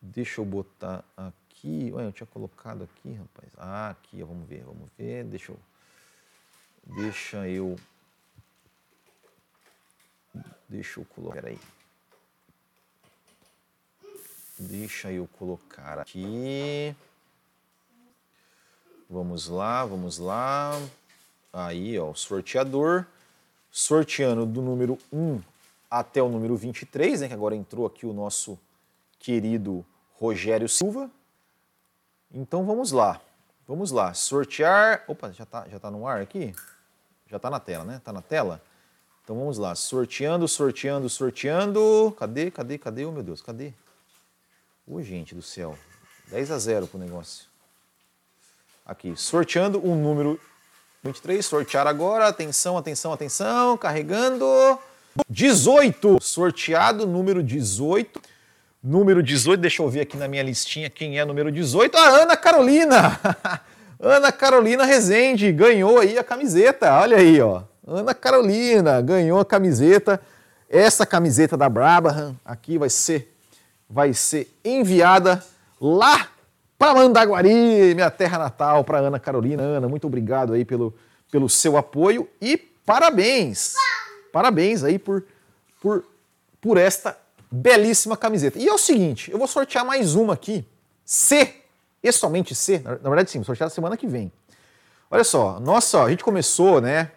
Deixa 0.00 0.40
eu 0.40 0.44
botar 0.44 1.04
aqui. 1.16 1.90
Ué, 1.94 2.06
eu 2.06 2.12
tinha 2.12 2.26
colocado 2.26 2.84
aqui, 2.84 3.12
rapaz. 3.12 3.52
Ah, 3.58 3.90
aqui, 3.90 4.22
vamos 4.22 4.48
ver, 4.48 4.62
vamos 4.64 4.88
ver. 4.96 5.24
Deixa 5.24 5.52
eu. 5.52 5.58
Deixa 6.86 7.48
eu. 7.48 7.76
Deixa 10.68 11.00
eu 11.00 11.04
colocar. 11.04 11.42
Peraí. 11.42 11.58
Deixa 14.58 15.12
eu 15.12 15.26
colocar 15.38 15.98
aqui. 15.98 16.94
Vamos 19.10 19.48
lá, 19.48 19.84
vamos 19.84 20.18
lá. 20.18 20.72
Aí, 21.52 21.98
ó, 21.98 22.10
o 22.10 22.14
sorteador. 22.14 23.06
Sorteando 23.70 24.46
do 24.46 24.62
número 24.62 24.98
1 25.12 25.42
até 25.90 26.22
o 26.22 26.28
número 26.28 26.56
23, 26.56 27.20
né? 27.20 27.28
Que 27.28 27.34
agora 27.34 27.54
entrou 27.54 27.84
aqui 27.86 28.06
o 28.06 28.12
nosso 28.12 28.58
querido 29.18 29.84
Rogério 30.14 30.68
Silva. 30.68 31.10
Então 32.32 32.64
vamos 32.64 32.92
lá. 32.92 33.20
Vamos 33.66 33.90
lá. 33.90 34.14
Sortear. 34.14 35.04
Opa, 35.06 35.30
já 35.32 35.44
tá, 35.44 35.68
já 35.68 35.78
tá 35.78 35.90
no 35.90 36.06
ar 36.06 36.22
aqui? 36.22 36.54
Já 37.28 37.38
tá 37.38 37.50
na 37.50 37.58
tela, 37.58 37.84
né? 37.84 38.00
Tá 38.04 38.12
na 38.12 38.22
tela? 38.22 38.62
Então 39.24 39.36
vamos 39.36 39.58
lá. 39.58 39.74
Sorteando, 39.74 40.46
sorteando, 40.46 41.08
sorteando. 41.08 42.14
Cadê, 42.18 42.50
cadê, 42.50 42.78
cadê? 42.78 43.04
Oh, 43.04 43.12
meu 43.12 43.22
Deus, 43.22 43.42
cadê? 43.42 43.72
Ô, 44.86 45.02
gente 45.02 45.34
do 45.34 45.42
céu. 45.42 45.76
10 46.28 46.50
a 46.50 46.58
0 46.58 46.86
pro 46.86 46.98
negócio. 46.98 47.46
Aqui, 48.84 49.16
sorteando 49.16 49.84
um 49.84 50.00
número 50.00 50.40
23, 51.02 51.44
sortear 51.44 51.86
agora, 51.86 52.28
atenção, 52.28 52.78
atenção, 52.78 53.12
atenção, 53.12 53.76
carregando. 53.76 54.46
18, 55.28 56.18
sorteado 56.20 57.06
número 57.06 57.42
18. 57.42 58.20
Número 58.82 59.20
18, 59.20 59.60
deixa 59.60 59.82
eu 59.82 59.88
ver 59.88 60.02
aqui 60.02 60.16
na 60.16 60.28
minha 60.28 60.42
listinha 60.44 60.88
quem 60.88 61.18
é 61.18 61.24
número 61.24 61.50
18. 61.50 61.96
A 61.96 62.22
Ana 62.22 62.36
Carolina! 62.36 63.18
Ana 64.06 64.30
Carolina 64.30 64.84
Rezende 64.84 65.50
ganhou 65.50 65.98
aí 65.98 66.16
a 66.16 66.22
camiseta, 66.22 66.92
olha 67.00 67.16
aí, 67.16 67.40
ó. 67.40 67.62
Ana 67.84 68.14
Carolina 68.14 69.00
ganhou 69.00 69.40
a 69.40 69.44
camiseta. 69.44 70.20
Essa 70.70 71.04
camiseta 71.04 71.56
da 71.56 71.68
Brabham 71.68 72.38
aqui 72.44 72.78
vai 72.78 72.88
ser 72.88 73.34
vai 73.90 74.12
ser 74.14 74.48
enviada 74.64 75.44
lá 75.80 76.28
para 76.78 76.94
Mandaguari, 76.94 77.94
minha 77.96 78.10
terra 78.10 78.38
natal, 78.38 78.84
para 78.84 78.98
Ana 78.98 79.18
Carolina. 79.18 79.62
Ana, 79.62 79.88
muito 79.88 80.06
obrigado 80.06 80.52
aí 80.52 80.64
pelo, 80.64 80.94
pelo 81.28 81.48
seu 81.48 81.76
apoio 81.76 82.28
e 82.40 82.56
parabéns! 82.56 83.74
Parabéns 84.32 84.84
aí 84.84 85.00
por, 85.00 85.24
por, 85.80 86.04
por 86.60 86.76
esta 86.76 87.18
belíssima 87.50 88.16
camiseta. 88.16 88.56
E 88.56 88.68
é 88.68 88.72
o 88.72 88.78
seguinte, 88.78 89.32
eu 89.32 89.38
vou 89.38 89.48
sortear 89.48 89.84
mais 89.84 90.14
uma 90.14 90.34
aqui, 90.34 90.64
C, 91.04 91.54
e 92.08 92.12
somente 92.12 92.54
C, 92.54 92.78
na, 92.78 92.92
na 92.92 93.08
verdade 93.08 93.30
sim, 93.30 93.38
vou 93.38 93.44
sortear 93.44 93.68
semana 93.70 93.96
que 93.96 94.06
vem. 94.06 94.32
Olha 95.10 95.24
só, 95.24 95.58
nossa, 95.60 96.02
a 96.02 96.10
gente 96.10 96.22
começou, 96.22 96.80
né, 96.80 97.10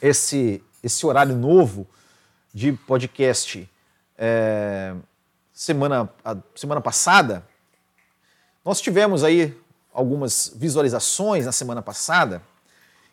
esse, 0.00 0.62
esse 0.82 1.06
horário 1.06 1.34
novo 1.34 1.86
de 2.52 2.72
podcast 2.72 3.68
é, 4.18 4.94
semana, 5.52 6.08
semana 6.54 6.80
passada, 6.80 7.46
nós 8.64 8.80
tivemos 8.80 9.22
aí 9.24 9.56
algumas 9.92 10.52
visualizações 10.54 11.46
na 11.46 11.52
semana 11.52 11.80
passada. 11.80 12.42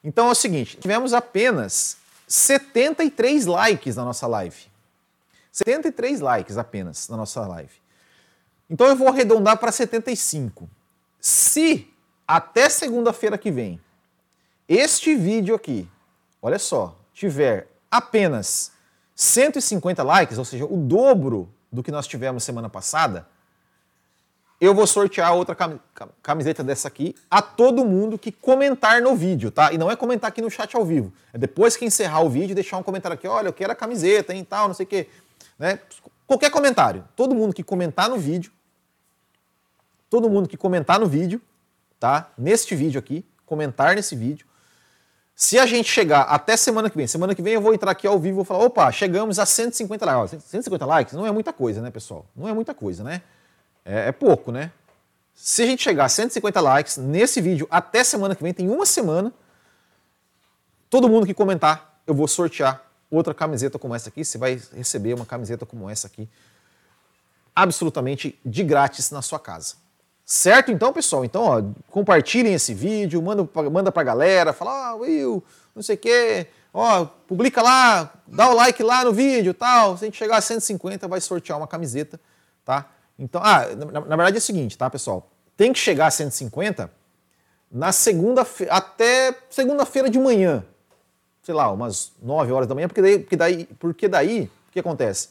Então 0.04 0.28
é 0.28 0.32
o 0.32 0.36
seguinte, 0.36 0.78
tivemos 0.78 1.13
apenas 1.13 1.98
73 2.28 3.46
likes 3.46 3.96
na 3.96 4.04
nossa 4.04 4.28
live. 4.28 4.72
73 5.52 6.19
likes 6.19 6.58
apenas 6.58 7.08
na 7.08 7.15
nossa 7.15 7.46
live. 7.48 7.83
Então 8.73 8.88
eu 8.88 8.95
vou 8.95 9.07
arredondar 9.07 9.57
para 9.57 9.71
75. 9.71 10.67
Se 11.19 11.88
até 12.27 12.67
segunda-feira 12.69 13.38
que 13.38 13.51
vem 13.51 13.79
este 14.67 15.13
vídeo 15.13 15.53
aqui, 15.53 15.88
olha 16.41 16.57
só, 16.57 16.97
tiver 17.13 17.67
apenas 17.91 18.71
150 19.13 20.01
likes, 20.01 20.39
ou 20.39 20.43
seja, 20.43 20.65
o 20.65 20.75
dobro 20.75 21.53
do 21.71 21.83
que 21.83 21.91
nós 21.91 22.07
tivemos 22.07 22.43
semana 22.43 22.67
passada, 22.67 23.27
eu 24.59 24.73
vou 24.73 24.88
sortear 24.88 25.36
outra 25.36 25.55
camiseta 26.23 26.63
dessa 26.63 26.88
aqui 26.88 27.13
a 27.29 27.43
todo 27.43 27.86
mundo 27.86 28.17
que 28.17 28.31
comentar 28.31 29.03
no 29.03 29.15
vídeo, 29.15 29.51
tá? 29.51 29.71
E 29.71 29.77
não 29.77 29.91
é 29.91 29.95
comentar 29.95 30.29
aqui 30.29 30.41
no 30.41 30.49
chat 30.49 30.75
ao 30.75 30.83
vivo. 30.83 31.13
É 31.31 31.38
depois 31.38 31.77
que 31.77 31.86
encerrar 31.86 32.21
o 32.21 32.29
vídeo, 32.29 32.55
deixar 32.55 32.77
um 32.77 32.83
comentário 32.83 33.13
aqui, 33.13 33.27
olha, 33.27 33.49
eu 33.49 33.53
quero 33.53 33.71
a 33.71 33.75
camiseta, 33.75 34.33
hein, 34.33 34.43
tal, 34.43 34.67
não 34.67 34.73
sei 34.73 34.86
o 34.88 34.89
quê. 34.89 35.09
Né? 35.59 35.77
Qualquer 36.25 36.49
comentário. 36.49 37.07
Todo 37.15 37.36
mundo 37.36 37.53
que 37.53 37.62
comentar 37.62 38.09
no 38.09 38.17
vídeo, 38.17 38.51
todo 40.13 40.30
mundo 40.30 40.47
que 40.47 40.56
comentar 40.56 40.99
no 40.99 41.08
vídeo, 41.08 41.41
tá? 41.99 42.30
Neste 42.38 42.76
vídeo 42.76 42.99
aqui, 42.99 43.26
comentar 43.47 43.95
nesse 43.95 44.15
vídeo. 44.15 44.45
Se 45.34 45.58
a 45.58 45.65
gente 45.65 45.89
chegar 45.89 46.21
até 46.21 46.56
semana 46.56 46.88
que 46.88 46.95
vem, 46.95 47.08
semana 47.08 47.34
que 47.34 47.41
vem 47.41 47.56
eu 47.56 47.62
vou 47.62 47.73
entrar 47.73 47.89
aqui 47.89 48.06
ao 48.06 48.19
vivo 48.19 48.36
e 48.36 48.38
vou 48.38 48.45
falar, 48.45 48.63
opa, 48.63 48.91
chegamos 48.91 49.39
a 49.39 49.45
150 49.47 50.06
likes. 50.06 50.43
150 50.43 50.86
likes 50.86 51.13
não 51.15 51.26
é 51.26 51.32
muita 51.32 51.52
coisa, 51.52 51.82
né, 51.82 51.89
pessoal? 51.89 52.28
Não 52.36 52.47
é 52.47 52.54
muita 52.54 52.76
coisa, 52.76 53.04
né? 53.04 53.23
É, 53.84 54.10
é 54.10 54.12
pouco, 54.12 54.52
né? 54.52 54.71
Se 55.34 55.63
a 55.63 55.65
gente 55.65 55.82
chegar 55.82 56.06
a 56.06 56.10
150 56.10 56.62
likes 56.62 56.97
nesse 56.97 57.41
vídeo 57.41 57.67
até 57.71 58.04
semana 58.04 58.36
que 58.36 58.43
vem, 58.43 58.54
tem 58.54 58.69
uma 58.69 58.86
semana, 58.86 59.34
todo 60.91 61.10
mundo 61.10 61.26
que 61.26 61.34
comentar, 61.34 61.99
eu 62.06 62.13
vou 62.13 62.28
sortear 62.28 62.86
outra 63.10 63.34
camiseta 63.34 63.80
como 63.80 63.95
essa 63.95 64.10
aqui. 64.10 64.23
Você 64.23 64.38
vai 64.38 64.62
receber 64.73 65.15
uma 65.15 65.26
camiseta 65.26 65.65
como 65.65 65.89
essa 65.89 66.06
aqui, 66.06 66.30
absolutamente 67.56 68.39
de 68.45 68.63
grátis 68.63 69.10
na 69.10 69.23
sua 69.23 69.39
casa. 69.39 69.82
Certo 70.34 70.72
então, 70.72 70.91
pessoal? 70.91 71.24
Então, 71.24 71.43
ó, 71.43 71.62
compartilhem 71.91 72.56
esse 72.56 72.74
vídeo, 72.74 73.22
manda, 73.22 73.48
manda 73.69 73.91
pra 73.91 74.02
galera, 74.02 74.52
fala, 74.52 74.89
ah, 74.89 74.96
Will, 74.96 75.43
não 75.76 75.84
sei 75.84 75.93
o 75.93 75.98
quê, 76.00 76.48
ó, 76.74 77.06
publica 77.06 77.62
lá, 77.62 78.12
dá 78.26 78.50
o 78.50 78.56
like 78.56 78.82
lá 78.82 79.06
no 79.06 79.13
vídeo 79.13 79.54
tal. 79.54 79.96
Se 79.96 80.06
a 80.06 80.08
gente 80.08 80.17
chegar 80.17 80.38
a 80.38 80.41
150, 80.41 81.08
vai 81.08 81.22
sortear 81.22 81.60
uma 81.60 81.67
camiseta, 81.67 82.19
tá? 82.65 82.89
Então, 83.17 83.39
ah, 83.43 83.67
na, 83.76 84.02
na 84.02 84.15
verdade 84.15 84.38
é 84.38 84.39
o 84.39 84.41
seguinte, 84.41 84.76
tá, 84.76 84.89
pessoal? 84.89 85.30
Tem 85.56 85.72
que 85.72 85.78
chegar 85.78 86.08
a 86.08 86.12
150 86.12 86.89
na 87.72 87.91
segunda 87.91 88.43
até 88.72 89.38
segunda-feira 89.52 90.10
de 90.10 90.17
manhã. 90.17 90.65
Sei 91.43 91.54
lá, 91.54 91.72
umas 91.72 92.12
9 92.19 92.52
horas 92.52 92.67
da 92.67 92.74
manhã, 92.74 92.88
porque 92.88 93.04
daí, 93.04 93.19
porque 93.19 93.38
daí, 93.38 93.65
porque 93.78 94.08
daí 94.08 94.50
o 94.67 94.72
que 94.72 94.80
acontece? 94.80 95.30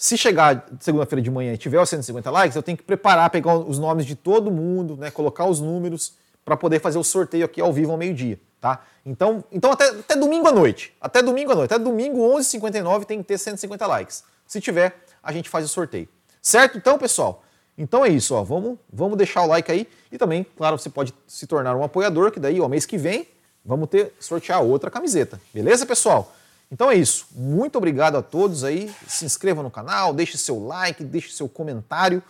Se 0.00 0.16
chegar 0.16 0.66
segunda-feira 0.80 1.20
de 1.20 1.30
manhã 1.30 1.52
e 1.52 1.58
tiver 1.58 1.78
os 1.78 1.86
150 1.90 2.30
likes, 2.30 2.56
eu 2.56 2.62
tenho 2.62 2.78
que 2.78 2.82
preparar, 2.82 3.28
pegar 3.28 3.54
os 3.54 3.78
nomes 3.78 4.06
de 4.06 4.14
todo 4.14 4.50
mundo, 4.50 4.96
né, 4.96 5.10
colocar 5.10 5.44
os 5.44 5.60
números 5.60 6.14
para 6.42 6.56
poder 6.56 6.80
fazer 6.80 6.96
o 6.96 7.04
sorteio 7.04 7.44
aqui 7.44 7.60
ao 7.60 7.70
vivo 7.70 7.92
ao 7.92 7.98
meio-dia, 7.98 8.40
tá? 8.58 8.82
Então, 9.04 9.44
então 9.52 9.70
até, 9.70 9.90
até 9.90 10.16
domingo 10.16 10.48
à 10.48 10.52
noite, 10.52 10.96
até 10.98 11.22
domingo 11.22 11.52
à 11.52 11.54
noite, 11.54 11.74
até 11.74 11.84
domingo 11.84 12.18
11h59 12.34 13.04
tem 13.04 13.18
que 13.18 13.24
ter 13.24 13.36
150 13.36 13.86
likes. 13.86 14.24
Se 14.46 14.58
tiver, 14.58 15.04
a 15.22 15.32
gente 15.32 15.50
faz 15.50 15.66
o 15.66 15.68
sorteio. 15.68 16.08
Certo? 16.40 16.78
Então, 16.78 16.96
pessoal, 16.96 17.44
então 17.76 18.02
é 18.02 18.08
isso, 18.08 18.34
ó. 18.34 18.42
Vamos, 18.42 18.78
vamos 18.90 19.18
deixar 19.18 19.42
o 19.42 19.46
like 19.48 19.70
aí 19.70 19.86
e 20.10 20.16
também, 20.16 20.46
claro, 20.56 20.78
você 20.78 20.88
pode 20.88 21.12
se 21.26 21.46
tornar 21.46 21.76
um 21.76 21.84
apoiador, 21.84 22.30
que 22.30 22.40
daí, 22.40 22.58
ó, 22.58 22.66
mês 22.68 22.86
que 22.86 22.96
vem, 22.96 23.28
vamos 23.62 23.86
ter 23.90 24.14
sortear 24.18 24.62
outra 24.62 24.90
camiseta. 24.90 25.38
Beleza, 25.52 25.84
pessoal? 25.84 26.34
Então 26.70 26.90
é 26.90 26.94
isso. 26.94 27.26
Muito 27.32 27.76
obrigado 27.76 28.16
a 28.16 28.22
todos 28.22 28.62
aí. 28.62 28.94
Se 29.06 29.24
inscreva 29.24 29.62
no 29.62 29.70
canal, 29.70 30.14
deixe 30.14 30.38
seu 30.38 30.64
like, 30.64 31.02
deixe 31.02 31.32
seu 31.32 31.48
comentário 31.48 32.22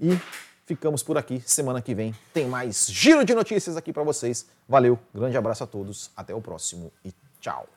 e 0.00 0.18
ficamos 0.66 1.02
por 1.02 1.16
aqui. 1.16 1.42
Semana 1.46 1.80
que 1.80 1.94
vem 1.94 2.14
tem 2.34 2.46
mais 2.46 2.88
giro 2.88 3.24
de 3.24 3.34
notícias 3.34 3.76
aqui 3.76 3.92
para 3.92 4.02
vocês. 4.02 4.46
Valeu, 4.68 4.98
grande 5.14 5.36
abraço 5.36 5.62
a 5.62 5.66
todos, 5.66 6.10
até 6.16 6.34
o 6.34 6.40
próximo 6.40 6.92
e 7.04 7.12
tchau. 7.40 7.68